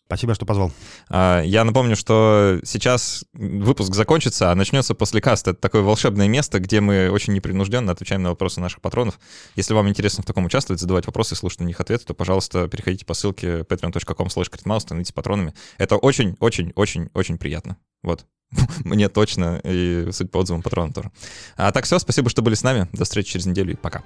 [0.09, 0.71] Спасибо, что позвал.
[1.09, 5.51] А, я напомню, что сейчас выпуск закончится, а начнется после каста.
[5.51, 9.19] Это такое волшебное место, где мы очень непринужденно отвечаем на вопросы наших патронов.
[9.55, 13.05] Если вам интересно в таком участвовать, задавать вопросы, слушать на них ответы, то, пожалуйста, переходите
[13.05, 15.53] по ссылке patreon.com slash становитесь патронами.
[15.77, 17.77] Это очень-очень-очень-очень приятно.
[18.01, 18.25] Вот.
[18.83, 21.11] Мне точно, и суть по отзывам патронам тоже.
[21.55, 22.89] А так все, спасибо, что были с нами.
[22.93, 24.01] До встречи через неделю и пока.